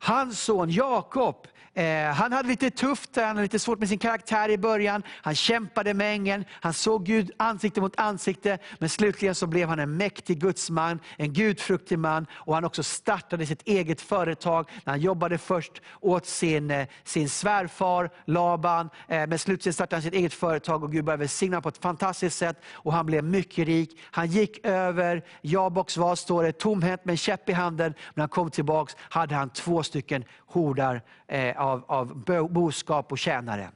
Hans 0.02 0.40
son 0.40 0.70
Jakob, 0.70 1.46
Eh, 1.74 2.04
han 2.04 2.32
hade 2.32 2.48
lite 2.48 2.70
tufft, 2.70 3.16
han 3.16 3.24
hade 3.24 3.42
lite 3.42 3.58
svårt 3.58 3.78
med 3.78 3.88
sin 3.88 3.98
karaktär 3.98 4.48
i 4.48 4.58
början. 4.58 5.02
Han 5.08 5.34
kämpade 5.34 5.94
med 5.94 6.12
ängeln, 6.14 6.44
han 6.50 6.72
såg 6.72 7.04
Gud 7.04 7.30
ansikte 7.36 7.80
mot 7.80 8.00
ansikte. 8.00 8.58
Men 8.78 8.88
slutligen 8.88 9.34
så 9.34 9.46
blev 9.46 9.68
han 9.68 9.78
en 9.78 9.96
mäktig 9.96 10.40
gudsman, 10.40 11.00
en 11.16 11.32
gudfruktig 11.32 11.98
man. 11.98 12.26
Och 12.32 12.54
han 12.54 12.64
också 12.64 12.82
startade 12.82 13.46
sitt 13.46 13.62
eget 13.62 14.00
företag. 14.00 14.68
När 14.84 14.92
han 14.92 15.00
jobbade 15.00 15.38
först 15.38 15.72
åt 16.00 16.26
sin, 16.26 16.70
eh, 16.70 16.86
sin 17.04 17.28
svärfar 17.28 18.10
Laban. 18.24 18.90
Eh, 19.08 19.26
men 19.26 19.38
slutligen 19.38 19.74
startade 19.74 19.96
han 19.96 20.02
sitt 20.02 20.14
eget 20.14 20.34
företag 20.34 20.84
och 20.84 20.92
Gud 20.92 21.04
började 21.04 21.20
välsigna 21.20 21.56
honom 21.56 21.62
på 21.62 21.68
ett 21.68 21.78
fantastiskt 21.78 22.38
sätt. 22.38 22.62
Och 22.72 22.92
han 22.92 23.06
blev 23.06 23.24
mycket 23.24 23.66
rik. 23.66 24.00
Han 24.10 24.26
gick 24.26 24.66
över 24.66 25.24
Jaboks 25.42 25.96
vad 25.96 26.18
står 26.18 26.42
det, 26.42 26.52
tomhänt 26.52 27.04
med 27.04 27.12
en 27.12 27.16
käpp 27.16 27.48
i 27.48 27.52
handen. 27.52 27.94
Men 27.96 28.12
när 28.14 28.22
han 28.22 28.28
kom 28.28 28.50
tillbaks 28.50 28.96
hade 28.98 29.34
han 29.34 29.50
två 29.50 29.82
stycken 29.82 30.24
hordar 30.46 31.02
av, 31.60 31.84
av 31.88 32.24
boskap 32.52 33.12
och 33.12 33.18
tjänare. 33.18 33.70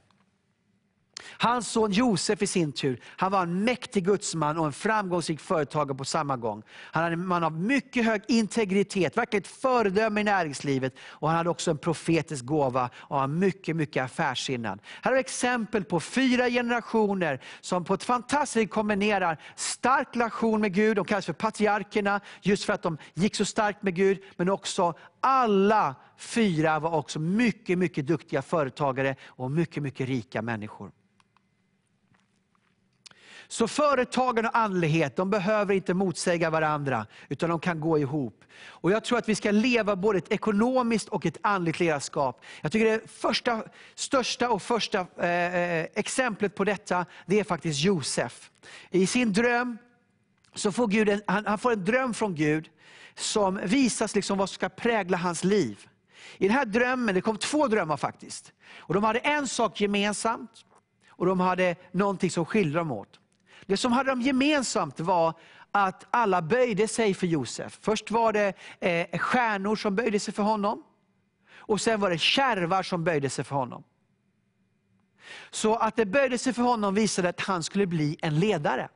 Hans 1.37 1.67
son 1.67 1.91
Josef 1.91 2.41
i 2.41 2.47
sin 2.47 2.71
tur, 2.71 2.99
han 3.05 3.31
var 3.31 3.41
en 3.41 3.63
mäktig 3.63 4.05
gudsman 4.05 4.57
och 4.57 4.65
en 4.65 4.73
framgångsrik 4.73 5.39
företagare 5.39 5.97
på 5.97 6.05
samma 6.05 6.37
gång. 6.37 6.63
Han 6.69 7.03
hade 7.03 7.15
man 7.15 7.43
av 7.43 7.51
mycket 7.51 8.05
hög 8.05 8.21
integritet, 8.27 9.17
verkligen 9.17 9.41
ett 9.41 9.47
föredöme 9.47 10.21
i 10.21 10.23
näringslivet. 10.23 10.93
Och 11.01 11.27
han 11.27 11.37
hade 11.37 11.49
också 11.49 11.71
en 11.71 11.77
profetisk 11.77 12.45
gåva 12.45 12.89
och 12.95 13.17
var 13.17 13.27
mycket, 13.27 13.75
mycket 13.75 14.03
affärssinnad. 14.03 14.79
Här 15.01 15.11
har 15.11 15.15
vi 15.15 15.19
exempel 15.19 15.83
på 15.83 15.99
fyra 15.99 16.49
generationer 16.49 17.41
som 17.61 17.83
på 17.83 17.93
ett 17.93 18.03
fantastiskt 18.03 18.53
sätt 18.53 18.69
kombinerar 18.69 19.37
stark 19.55 20.07
relation 20.13 20.61
med 20.61 20.73
Gud, 20.73 20.95
de 20.95 21.05
kallas 21.05 21.25
för 21.25 21.33
patriarkerna, 21.33 22.21
just 22.41 22.63
för 22.63 22.73
att 22.73 22.81
de 22.81 22.97
gick 23.13 23.35
så 23.35 23.45
starkt 23.45 23.83
med 23.83 23.95
Gud, 23.95 24.19
men 24.37 24.49
också 24.49 24.93
alla 25.25 25.95
fyra 26.17 26.79
var 26.79 26.91
också 26.91 27.19
mycket, 27.19 27.77
mycket 27.77 28.07
duktiga 28.07 28.41
företagare 28.41 29.15
och 29.25 29.51
mycket, 29.51 29.83
mycket 29.83 30.07
rika 30.07 30.41
människor. 30.41 30.91
Så 33.47 33.67
företagen 33.67 34.45
och 34.45 34.57
andlighet, 34.57 35.15
de 35.15 35.29
behöver 35.29 35.73
inte 35.73 35.93
motsäga 35.93 36.49
varandra, 36.49 37.05
utan 37.29 37.49
de 37.49 37.59
kan 37.59 37.79
gå 37.79 37.99
ihop. 37.99 38.43
Och 38.67 38.91
Jag 38.91 39.03
tror 39.03 39.17
att 39.17 39.29
vi 39.29 39.35
ska 39.35 39.51
leva 39.51 39.95
både 39.95 40.17
ett 40.17 40.31
ekonomiskt 40.31 41.09
och 41.09 41.25
ett 41.25 41.37
andligt 41.41 41.79
ledarskap. 41.79 42.41
Jag 42.61 42.71
tycker 42.71 42.85
det 42.85 43.11
första, 43.11 43.63
största 43.95 44.49
och 44.49 44.61
första 44.61 45.07
eh, 45.17 45.55
eh 45.55 45.87
exemplet 45.95 46.55
på 46.55 46.63
detta, 46.63 47.05
det 47.25 47.39
är 47.39 47.43
faktiskt 47.43 47.83
Josef. 47.83 48.51
I 48.89 49.07
sin 49.07 49.33
dröm, 49.33 49.77
så 50.55 50.71
får 50.71 50.87
Gud 50.87 51.09
en, 51.09 51.21
han, 51.27 51.45
han 51.45 51.57
får 51.57 51.71
en 51.71 51.85
dröm 51.85 52.13
från 52.13 52.35
Gud, 52.35 52.69
som 53.17 53.59
visas 53.63 54.15
liksom 54.15 54.37
vad 54.37 54.49
som 54.49 54.53
ska 54.53 54.69
prägla 54.69 55.17
hans 55.17 55.43
liv. 55.43 55.89
I 56.37 56.47
den 56.47 56.57
här 56.57 56.65
drömmen, 56.65 57.15
det 57.15 57.21
kom 57.21 57.37
två 57.37 57.67
drömmar 57.67 57.97
faktiskt. 57.97 58.53
Och 58.77 58.93
De 58.93 59.03
hade 59.03 59.19
en 59.19 59.47
sak 59.47 59.81
gemensamt, 59.81 60.65
och 61.09 61.25
de 61.25 61.39
hade 61.39 61.75
någonting 61.91 62.31
som 62.31 62.45
skilde 62.45 62.79
dem 62.79 62.91
åt. 62.91 63.19
Det 63.65 63.77
som 63.77 63.91
hade 63.91 64.09
dem 64.09 64.21
gemensamt 64.21 64.99
var 64.99 65.33
att 65.71 66.05
alla 66.09 66.41
böjde 66.41 66.87
sig 66.87 67.13
för 67.13 67.27
Josef. 67.27 67.79
Först 67.81 68.11
var 68.11 68.33
det 68.33 68.53
eh, 68.79 69.19
stjärnor 69.19 69.75
som 69.75 69.95
böjde 69.95 70.19
sig 70.19 70.33
för 70.33 70.43
honom. 70.43 70.83
Och 71.57 71.81
sen 71.81 71.99
var 71.99 72.09
det 72.09 72.17
kärvar 72.17 72.83
som 72.83 73.03
böjde 73.03 73.29
sig 73.29 73.45
för 73.45 73.55
honom. 73.55 73.83
Så 75.51 75.75
att 75.75 75.95
det 75.95 76.05
böjde 76.05 76.37
sig 76.37 76.53
för 76.53 76.61
honom 76.61 76.93
visade 76.93 77.29
att 77.29 77.39
han 77.39 77.63
skulle 77.63 77.87
bli 77.87 78.17
en 78.21 78.39
ledare. 78.39 78.89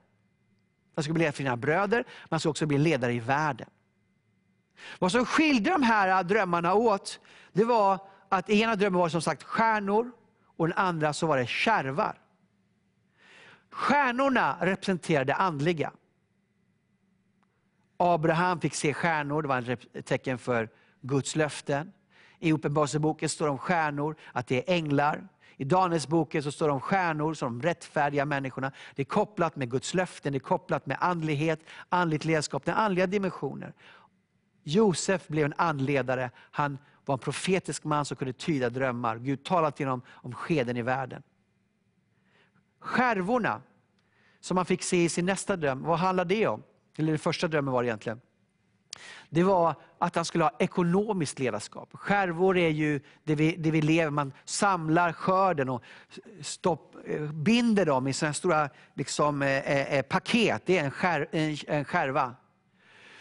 Han 0.95 1.03
skulle 1.03 1.13
bli 1.13 1.21
ledare 1.21 1.33
för 1.33 1.43
sina 1.43 1.57
bröder, 1.57 1.97
men 1.97 2.27
han 2.29 2.39
skulle 2.39 2.49
också 2.49 2.65
bli 2.65 2.77
ledare 2.77 3.13
i 3.13 3.19
världen. 3.19 3.69
Vad 4.99 5.11
som 5.11 5.25
skilde 5.25 5.69
de 5.69 5.83
här 5.83 6.23
drömmarna 6.23 6.73
åt, 6.73 7.19
det 7.53 7.63
var 7.63 7.99
att 8.29 8.49
ena 8.49 8.75
drömmen 8.75 8.99
var 8.99 9.09
som 9.09 9.21
sagt 9.21 9.43
stjärnor 9.43 10.11
och 10.57 10.67
den 10.67 10.77
andra 10.77 11.13
så 11.13 11.27
var 11.27 11.37
det 11.37 11.47
kärvar. 11.47 12.19
Stjärnorna 13.71 14.57
representerade 14.61 15.25
det 15.25 15.35
andliga. 15.35 15.91
Abraham 17.97 18.61
fick 18.61 18.75
se 18.75 18.93
stjärnor, 18.93 19.41
det 19.41 19.47
var 19.47 19.69
ett 19.69 20.05
tecken 20.05 20.37
för 20.37 20.69
Guds 21.01 21.35
löften. 21.35 21.93
I 22.39 22.53
Uppenbarelseboken 22.53 23.29
står 23.29 23.45
det 23.45 23.51
om 23.51 23.57
stjärnor, 23.57 24.15
att 24.33 24.47
det 24.47 24.69
är 24.69 24.75
änglar. 24.75 25.27
I 25.57 25.63
Danielsboken 25.63 26.43
så 26.43 26.51
står 26.51 26.67
det 26.67 26.73
om 26.73 26.81
stjärnor 26.81 27.33
som 27.33 27.61
de 27.61 27.67
rättfärdiga 27.67 28.25
människorna. 28.25 28.71
Det 28.95 29.01
är 29.01 29.05
kopplat 29.05 29.55
med 29.55 29.71
Guds 29.71 29.93
löften, 29.93 30.33
det 30.33 30.37
är 30.37 30.39
kopplat 30.39 30.85
med 30.85 30.97
andlighet, 30.99 31.59
andligt 31.89 32.25
ledarskap, 32.25 32.65
den 32.65 32.75
andliga 32.75 33.07
dimensioner. 33.07 33.73
Josef 34.63 35.27
blev 35.27 35.45
en 35.45 35.53
andledare, 35.57 36.31
han 36.51 36.77
var 37.05 37.13
en 37.13 37.19
profetisk 37.19 37.83
man 37.83 38.05
som 38.05 38.17
kunde 38.17 38.33
tyda 38.33 38.69
drömmar. 38.69 39.17
Gud 39.17 39.43
talade 39.43 39.77
till 39.77 39.85
honom 39.85 40.01
om 40.09 40.33
skeden 40.33 40.77
i 40.77 40.81
världen. 40.81 41.23
Skärvorna, 42.79 43.61
som 44.39 44.57
han 44.57 44.65
fick 44.65 44.83
se 44.83 45.03
i 45.03 45.09
sin 45.09 45.25
nästa 45.25 45.55
dröm, 45.55 45.83
vad 45.83 45.99
handlade 45.99 46.35
det 46.35 46.47
om? 46.47 46.63
Eller 46.97 47.11
den 47.11 47.19
första 47.19 47.47
drömmen 47.47 47.73
var 47.73 47.83
det 47.83 47.87
egentligen. 47.87 48.21
Det 49.29 49.43
var 49.43 49.75
att 49.97 50.15
han 50.15 50.25
skulle 50.25 50.43
ha 50.43 50.51
ekonomiskt 50.59 51.39
ledarskap. 51.39 51.89
Skärvor 51.93 52.57
är 52.57 52.69
ju 52.69 53.01
det 53.23 53.35
vi, 53.35 53.55
det 53.55 53.71
vi 53.71 53.81
lever, 53.81 54.11
man 54.11 54.33
samlar 54.45 55.13
skörden 55.13 55.69
och 55.69 55.83
stopp, 56.41 56.95
eh, 57.05 57.21
binder 57.21 57.85
dem 57.85 58.07
i 58.07 58.13
sådana 58.13 58.33
stora 58.33 58.69
liksom, 58.93 59.41
eh, 59.41 59.49
eh, 59.49 59.93
eh, 59.93 60.01
paket. 60.01 60.61
Det 60.65 60.77
är 60.77 60.83
en, 60.83 60.91
skär, 60.91 61.27
en, 61.31 61.57
en 61.67 61.85
skärva. 61.85 62.35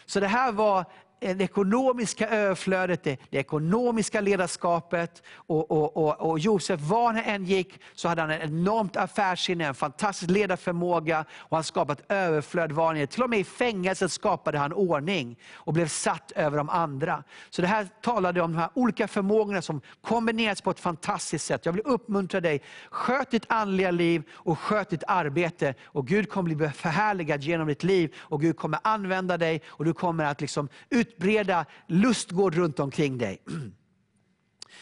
Så 0.06 0.20
det 0.20 0.26
här 0.26 0.52
var 0.52 0.84
Eh, 1.20 1.36
det 1.36 1.44
ekonomiska 1.44 2.28
överflödet, 2.28 3.04
det, 3.04 3.18
det 3.30 3.38
ekonomiska 3.38 4.20
ledarskapet. 4.20 5.22
Och, 5.34 5.70
och, 5.70 5.96
och, 5.96 6.30
och, 6.30 6.38
Josef, 6.38 6.80
var 6.80 7.12
han 7.12 7.16
än 7.16 7.44
gick, 7.44 7.80
så 7.94 8.08
hade 8.08 8.20
han 8.20 8.30
en 8.30 8.40
enormt 8.40 8.96
affärssinne, 8.96 9.66
en 9.66 9.74
fantastisk 9.74 10.30
ledarförmåga. 10.30 11.24
Och 11.38 11.56
han 11.56 11.64
skapade 11.64 12.02
överflöd 12.08 12.72
var 12.72 12.94
han 12.94 13.06
Till 13.06 13.22
och 13.22 13.30
med 13.30 13.38
i 13.38 13.44
fängelset 13.44 14.12
skapade 14.12 14.58
han 14.58 14.72
ordning 14.72 15.38
och 15.52 15.72
blev 15.72 15.88
satt 15.88 16.32
över 16.36 16.56
de 16.56 16.68
andra. 16.68 17.24
Så 17.50 17.62
det 17.62 17.68
här 17.68 17.88
talade 18.02 18.40
om 18.40 18.52
de 18.52 18.58
här 18.58 18.70
olika 18.74 19.08
förmågorna 19.08 19.62
som 19.62 19.80
kombineras 20.02 20.60
på 20.60 20.70
ett 20.70 20.80
fantastiskt 20.80 21.46
sätt. 21.46 21.66
Jag 21.66 21.72
vill 21.72 21.82
uppmuntra 21.84 22.40
dig, 22.40 22.62
sköt 22.90 23.30
ditt 23.30 23.44
andliga 23.48 23.90
liv 23.90 24.22
och 24.32 24.58
sköt 24.58 24.90
ditt 24.90 25.04
arbete. 25.06 25.74
Och 25.84 26.06
Gud 26.06 26.30
kommer 26.30 26.54
bli 26.54 26.68
förhärligad 26.68 27.42
genom 27.42 27.68
ditt 27.68 27.84
liv. 27.84 28.14
Och 28.18 28.40
Gud 28.40 28.56
kommer 28.56 28.78
använda 28.82 29.36
dig 29.36 29.62
och 29.68 29.84
du 29.84 29.94
kommer 29.94 30.24
att 30.24 30.40
liksom 30.40 30.68
ut 30.90 31.07
utbreda 31.08 31.66
lustgård 31.86 32.54
runt 32.54 32.80
omkring 32.80 33.18
dig. 33.18 33.42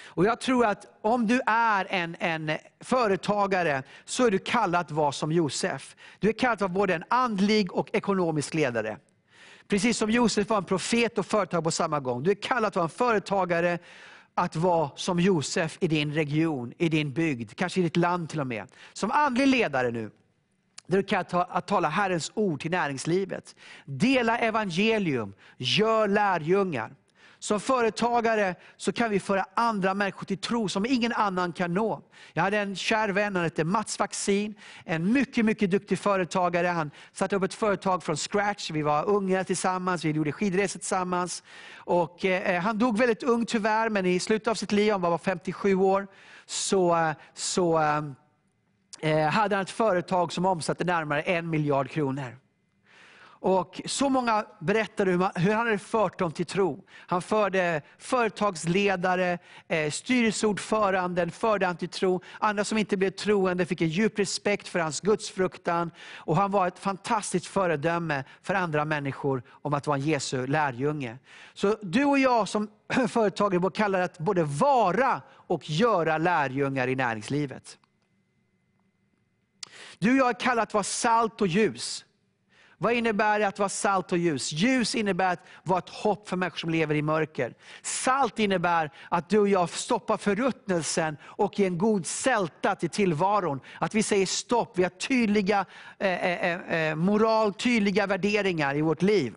Och 0.04 0.24
Jag 0.24 0.40
tror 0.40 0.66
att 0.66 0.86
om 1.02 1.26
du 1.26 1.40
är 1.46 1.86
en, 1.90 2.16
en 2.20 2.58
företagare, 2.80 3.82
så 4.04 4.26
är 4.26 4.30
du 4.30 4.38
kallad 4.38 4.80
att 4.80 4.90
vara 4.90 5.12
som 5.12 5.32
Josef. 5.32 5.96
Du 6.18 6.28
är 6.28 6.32
kallad 6.32 6.54
att 6.54 6.60
vara 6.60 6.68
både 6.68 6.94
en 6.94 7.04
andlig 7.08 7.72
och 7.72 7.90
ekonomisk 7.92 8.54
ledare. 8.54 8.98
Precis 9.68 9.98
som 9.98 10.10
Josef 10.10 10.48
var 10.48 10.56
en 10.56 10.64
profet 10.64 11.18
och 11.18 11.26
företagare 11.26 11.64
på 11.64 11.70
samma 11.70 12.00
gång. 12.00 12.22
Du 12.22 12.30
är 12.30 12.34
kallad 12.34 12.68
att 12.68 12.76
vara 12.76 12.84
en 12.84 12.90
företagare, 12.90 13.78
att 14.34 14.56
vara 14.56 14.90
som 14.96 15.20
Josef 15.20 15.78
i 15.80 15.88
din 15.88 16.14
region, 16.14 16.72
i 16.78 16.88
din 16.88 17.12
bygd, 17.12 17.54
kanske 17.56 17.80
i 17.80 17.82
ditt 17.82 17.96
land 17.96 18.28
till 18.28 18.40
och 18.40 18.46
med. 18.46 18.66
Som 18.92 19.10
andlig 19.10 19.46
ledare 19.46 19.90
nu, 19.90 20.10
där 20.87 20.96
du 20.96 21.03
kan 21.03 21.25
ta, 21.25 21.42
att 21.42 21.66
tala 21.66 21.88
Herrens 21.88 22.33
ord 22.35 22.61
till 22.61 22.70
näringslivet. 22.70 23.57
Dela 23.85 24.38
evangelium, 24.38 25.35
gör 25.57 26.09
lärjungar. 26.09 26.92
Som 27.38 27.61
företagare 27.61 28.55
så 28.77 28.92
kan 28.92 29.11
vi 29.11 29.20
föra 29.20 29.44
andra 29.55 29.94
människor 29.94 30.25
till 30.25 30.38
tro 30.38 30.68
som 30.68 30.87
ingen 30.87 31.12
annan 31.12 31.53
kan 31.53 31.75
nå. 31.75 32.03
Jag 32.33 32.42
hade 32.42 32.59
en 32.59 32.77
kär 32.77 33.09
vän, 33.09 33.37
han 33.37 33.44
hette 33.44 33.64
Mats 33.64 33.99
Vaccin. 33.99 34.55
En 34.85 35.12
mycket, 35.12 35.44
mycket 35.44 35.70
duktig 35.70 35.99
företagare. 35.99 36.66
Han 36.66 36.90
satte 37.12 37.37
upp 37.37 37.42
ett 37.42 37.55
företag 37.55 38.03
från 38.03 38.16
scratch. 38.16 38.70
Vi 38.70 38.83
var 38.83 39.05
unga 39.05 39.44
tillsammans, 39.44 40.05
vi 40.05 40.11
gjorde 40.11 40.33
skidresor 40.33 40.79
tillsammans. 40.79 41.42
Och, 41.75 42.25
eh, 42.25 42.62
han 42.62 42.79
dog 42.79 42.99
väldigt 42.99 43.22
ung 43.22 43.46
tyvärr, 43.46 43.88
men 43.88 44.07
i 44.07 44.20
slutet 44.20 44.49
av 44.49 44.55
sitt 44.55 44.72
liv, 44.72 44.92
han 44.92 45.01
var 45.01 45.18
57 45.18 45.75
år, 45.75 46.07
så, 46.46 46.96
eh, 46.96 47.12
så 47.35 47.79
Eh, 47.79 48.03
Eh, 49.00 49.18
hade 49.18 49.54
han 49.54 49.62
ett 49.62 49.70
företag 49.70 50.32
som 50.32 50.46
omsatte 50.46 50.85
närmare 50.85 51.22
en 51.22 51.50
miljard 51.50 51.90
kronor. 51.90 52.37
Och 53.48 53.80
så 53.85 54.09
många 54.09 54.44
berättade 54.59 55.11
hur, 55.11 55.18
man, 55.18 55.30
hur 55.35 55.52
han 55.52 55.66
hade 55.66 55.78
fört 55.78 56.18
dem 56.18 56.32
till 56.32 56.46
tro. 56.46 56.85
Han 56.90 57.22
förde 57.22 57.82
företagsledare, 57.98 59.38
eh, 59.68 59.90
styrelseordföranden, 59.90 61.30
förde 61.30 61.66
han 61.66 61.76
till 61.76 61.88
tro. 61.88 62.20
Andra 62.38 62.64
som 62.64 62.78
inte 62.78 62.96
blev 62.96 63.11
troende 63.11 63.66
fick 63.66 63.80
en 63.80 63.88
djup 63.88 64.18
respekt 64.18 64.68
för 64.68 64.78
hans 64.78 65.00
gudsfruktan. 65.00 65.90
Och 66.14 66.37
han 66.37 66.50
var 66.50 66.66
ett 66.66 66.78
fantastiskt 66.78 67.46
föredöme 67.46 68.24
för 68.42 68.54
andra 68.54 68.85
människor 68.85 69.42
om 69.50 69.74
att 69.74 69.87
vara 69.87 69.96
en 69.96 70.04
Jesu 70.04 70.46
lärjunge. 70.46 71.18
Så 71.54 71.76
du 71.82 72.04
och 72.04 72.18
jag 72.18 72.48
som 72.48 72.68
företagare 73.09 73.70
kallar 73.70 73.98
det 73.98 74.04
att 74.04 74.18
både 74.18 74.42
vara 74.42 75.22
och 75.28 75.70
göra 75.70 76.18
lärjungar 76.18 76.88
i 76.88 76.94
näringslivet. 76.96 77.78
Du 79.98 80.10
och 80.10 80.16
jag 80.16 80.28
är 80.28 80.40
kallade 80.40 80.62
att 80.62 80.74
vara 80.74 80.84
salt 80.84 81.40
och 81.40 81.46
ljus. 81.46 82.04
Vad 82.78 82.92
innebär 82.92 83.38
det 83.38 83.48
att 83.48 83.58
vara 83.58 83.68
salt 83.68 84.12
och 84.12 84.18
ljus? 84.18 84.52
Ljus 84.52 84.94
innebär 84.94 85.32
att 85.32 85.46
vara 85.62 85.78
ett 85.78 85.88
hopp 85.88 86.28
för 86.28 86.36
människor 86.36 86.58
som 86.58 86.70
lever 86.70 86.94
i 86.94 87.02
mörker. 87.02 87.54
Salt 87.82 88.38
innebär 88.38 88.90
att 89.08 89.28
du 89.28 89.38
och 89.38 89.48
jag 89.48 89.70
stoppar 89.70 90.16
förruttnelsen 90.16 91.16
och 91.22 91.58
ger 91.58 91.66
en 91.66 91.78
god 91.78 92.06
sälta 92.06 92.74
till 92.74 92.90
tillvaron. 92.90 93.60
Att 93.80 93.94
vi 93.94 94.02
säger 94.02 94.26
stopp, 94.26 94.78
vi 94.78 94.82
har 94.82 94.90
tydliga 94.90 95.64
eh, 95.98 96.24
eh, 96.24 96.52
eh, 96.52 96.90
eh 96.90 96.94
moral, 96.94 97.54
tydliga 97.54 98.06
värderingar 98.06 98.76
i 98.76 98.80
vårt 98.80 99.02
liv. 99.02 99.34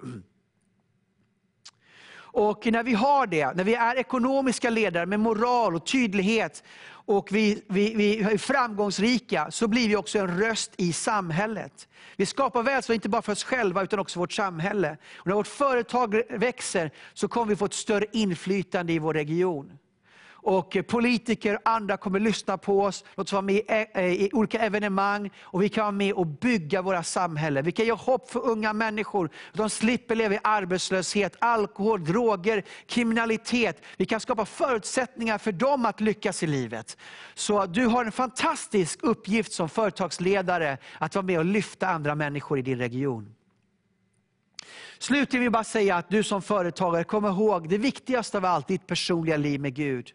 Och 2.31 2.65
när 2.65 2.83
vi 2.83 2.93
har 2.93 3.27
det, 3.27 3.53
när 3.53 3.63
vi 3.63 3.75
är 3.75 3.95
ekonomiska 3.95 4.69
ledare 4.69 5.05
med 5.05 5.19
moral 5.19 5.75
och 5.75 5.85
tydlighet, 5.85 6.63
och 7.09 7.31
vi, 7.31 7.61
vi, 7.67 7.93
vi 7.95 8.19
är 8.19 8.37
framgångsrika, 8.37 9.51
så 9.51 9.67
blir 9.67 9.87
vi 9.87 9.95
också 9.95 10.19
en 10.19 10.39
röst 10.39 10.71
i 10.77 10.93
samhället. 10.93 11.87
Vi 12.17 12.25
skapar 12.25 12.63
välstånd 12.63 12.95
inte 12.95 13.09
bara 13.09 13.21
för 13.21 13.31
oss 13.31 13.43
själva, 13.43 13.83
utan 13.83 13.99
också 13.99 14.13
för 14.13 14.19
vårt 14.19 14.31
samhälle. 14.31 14.97
Och 15.17 15.27
när 15.27 15.35
vårt 15.35 15.47
företag 15.47 16.21
växer, 16.29 16.91
så 17.13 17.27
kommer 17.27 17.47
vi 17.47 17.55
få 17.55 17.65
ett 17.65 17.73
större 17.73 18.05
inflytande 18.11 18.93
i 18.93 18.99
vår 18.99 19.13
region 19.13 19.71
och 20.41 20.77
politiker 20.87 21.55
och 21.55 21.61
andra 21.63 21.97
kommer 21.97 22.19
lyssna 22.19 22.57
på 22.57 22.81
oss. 22.81 23.03
Låt 23.15 23.27
oss 23.27 23.33
vara 23.33 23.41
med 23.41 23.61
eh, 23.67 24.05
i 24.05 24.29
olika 24.33 24.59
evenemang 24.59 25.31
och 25.41 25.63
vi 25.63 25.69
kan 25.69 25.81
vara 25.81 25.91
med 25.91 26.13
och 26.13 26.27
bygga 26.27 26.81
våra 26.81 27.03
samhällen. 27.03 27.65
Vi 27.65 27.71
kan 27.71 27.85
ge 27.85 27.91
hopp 27.91 28.31
för 28.31 28.45
unga 28.45 28.73
människor. 28.73 29.29
De 29.53 29.69
slipper 29.69 30.15
leva 30.15 30.35
i 30.35 30.39
arbetslöshet, 30.43 31.35
alkohol, 31.39 32.05
droger, 32.05 32.63
kriminalitet. 32.85 33.81
Vi 33.97 34.05
kan 34.05 34.19
skapa 34.19 34.45
förutsättningar 34.45 35.37
för 35.37 35.51
dem 35.51 35.85
att 35.85 36.01
lyckas 36.01 36.43
i 36.43 36.47
livet. 36.47 36.97
Så 37.33 37.65
du 37.65 37.85
har 37.85 38.05
en 38.05 38.11
fantastisk 38.11 38.99
uppgift 39.03 39.51
som 39.51 39.69
företagsledare 39.69 40.77
att 40.97 41.15
vara 41.15 41.25
med 41.25 41.39
och 41.39 41.45
lyfta 41.45 41.87
andra 41.87 42.15
människor 42.15 42.59
i 42.59 42.61
din 42.61 42.77
region. 42.77 43.35
Slutligen 44.99 45.39
vill 45.39 45.45
jag 45.45 45.53
bara 45.53 45.63
säga 45.63 45.95
att 45.95 46.09
du 46.09 46.23
som 46.23 46.41
företagare, 46.41 47.03
kom 47.03 47.25
ihåg 47.25 47.69
det 47.69 47.77
viktigaste 47.77 48.37
av 48.37 48.45
allt, 48.45 48.67
ditt 48.67 48.87
personliga 48.87 49.37
liv 49.37 49.61
med 49.61 49.73
Gud. 49.73 50.13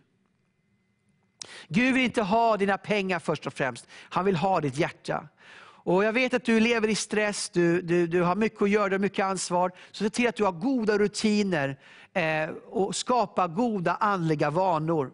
Gud 1.69 1.95
vill 1.95 2.05
inte 2.05 2.23
ha 2.23 2.57
dina 2.57 2.79
pengar 2.79 3.19
först 3.19 3.47
och 3.47 3.53
främst, 3.53 3.87
han 3.91 4.25
vill 4.25 4.37
ha 4.37 4.61
ditt 4.61 4.77
hjärta. 4.77 5.29
Och 5.87 6.05
Jag 6.05 6.13
vet 6.13 6.35
att 6.35 6.45
du 6.45 6.61
lever 6.61 6.89
i 6.89 6.95
stress, 6.95 7.49
du, 7.49 7.83
du, 7.83 8.07
du 8.07 8.23
har 8.23 8.37
mycket 8.37 8.63
att 8.63 8.71
göra, 8.71 8.89
du 8.89 8.95
har 8.95 9.01
mycket 9.01 9.25
ansvar. 9.25 9.73
Så 9.91 10.05
se 10.05 10.11
till 10.11 10.29
att 10.29 10.37
du 10.37 10.45
har 10.45 10.53
goda 10.53 10.99
rutiner 10.99 11.77
eh, 12.13 12.51
och 12.71 12.97
skapa 12.97 13.49
goda 13.49 13.97
andliga 14.01 14.51
vanor. 14.51 15.11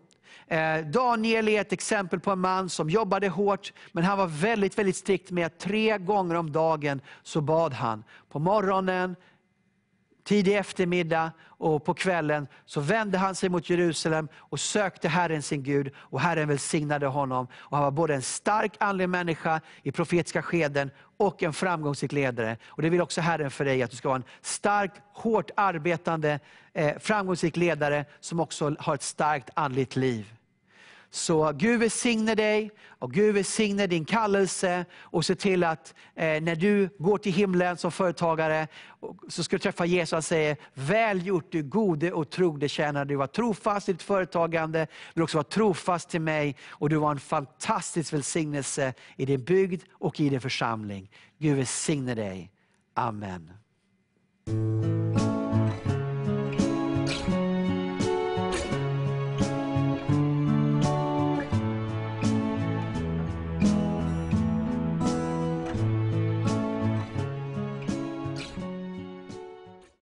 Eh, 0.46 0.78
Daniel 0.78 1.48
är 1.48 1.60
ett 1.60 1.72
exempel 1.72 2.20
på 2.20 2.30
en 2.30 2.38
man 2.38 2.68
som 2.68 2.90
jobbade 2.90 3.28
hårt, 3.28 3.72
men 3.92 4.04
han 4.04 4.18
var 4.18 4.26
väldigt, 4.26 4.78
väldigt 4.78 4.96
strikt 4.96 5.30
med 5.30 5.46
att 5.46 5.58
tre 5.58 5.98
gånger 5.98 6.34
om 6.34 6.52
dagen 6.52 7.00
så 7.22 7.40
bad 7.40 7.72
han. 7.72 8.04
På 8.28 8.38
morgonen, 8.38 9.16
tidig 10.24 10.56
eftermiddag 10.56 11.32
och 11.42 11.84
på 11.84 11.94
kvällen 11.94 12.46
så 12.64 12.80
vände 12.80 13.18
han 13.18 13.34
sig 13.34 13.48
mot 13.48 13.70
Jerusalem 13.70 14.28
och 14.36 14.60
sökte 14.60 15.08
Herren 15.08 15.42
sin 15.42 15.62
Gud. 15.62 15.92
Och 15.96 16.20
Herren 16.20 16.48
välsignade 16.48 17.06
honom. 17.06 17.46
Och 17.54 17.76
han 17.76 17.84
var 17.84 17.90
både 17.90 18.14
en 18.14 18.22
stark 18.22 18.72
andlig 18.80 19.08
människa 19.08 19.60
i 19.82 19.92
profetiska 19.92 20.42
skeden 20.42 20.90
och 21.16 21.42
en 21.42 21.52
framgångsrik 21.52 22.12
ledare. 22.12 22.56
Och 22.66 22.82
Det 22.82 22.90
vill 22.90 23.00
också 23.00 23.20
Herren 23.20 23.50
för 23.50 23.64
dig, 23.64 23.82
att 23.82 23.90
du 23.90 23.96
ska 23.96 24.08
vara 24.08 24.16
en 24.16 24.24
stark, 24.42 24.92
hårt 25.12 25.50
arbetande, 25.56 26.40
eh, 26.72 26.98
framgångsrik 26.98 27.56
ledare 27.56 28.04
som 28.20 28.40
också 28.40 28.76
har 28.78 28.94
ett 28.94 29.02
starkt 29.02 29.50
andligt 29.54 29.96
liv. 29.96 30.39
Så 31.10 31.52
Gud 31.52 31.80
välsigne 31.80 32.34
dig 32.34 32.70
och 32.88 33.12
Gud 33.12 33.34
välsigne 33.34 33.86
din 33.86 34.04
kallelse 34.04 34.84
och 35.00 35.24
se 35.24 35.34
till 35.34 35.64
att 35.64 35.94
eh, 36.14 36.42
när 36.42 36.56
du 36.56 36.88
går 36.98 37.18
till 37.18 37.32
himlen 37.32 37.76
som 37.76 37.92
företagare 37.92 38.68
så 39.28 39.44
ska 39.44 39.56
du 39.56 39.60
träffa 39.60 39.84
Jesus 39.84 40.12
och 40.12 40.24
säga, 40.24 40.56
väl 40.74 41.26
gjort 41.26 41.52
du 41.52 41.62
gode 41.62 42.12
och 42.12 42.30
trogde 42.30 42.68
tjänare. 42.68 43.04
Du 43.04 43.16
var 43.16 43.26
trofast 43.26 43.88
i 43.88 43.92
ditt 43.92 44.02
företagande, 44.02 44.86
du 45.14 45.22
också 45.22 45.38
var 45.38 45.44
trofast 45.44 46.08
till 46.08 46.20
mig 46.20 46.56
och 46.68 46.88
du 46.88 46.96
var 46.96 47.10
en 47.10 47.20
fantastisk 47.20 48.12
välsignelse 48.12 48.94
i 49.16 49.26
din 49.26 49.44
bygd 49.44 49.82
och 49.92 50.20
i 50.20 50.28
din 50.28 50.40
församling. 50.40 51.10
Gud 51.38 51.56
välsigne 51.56 52.14
dig. 52.14 52.50
Amen. 52.94 53.59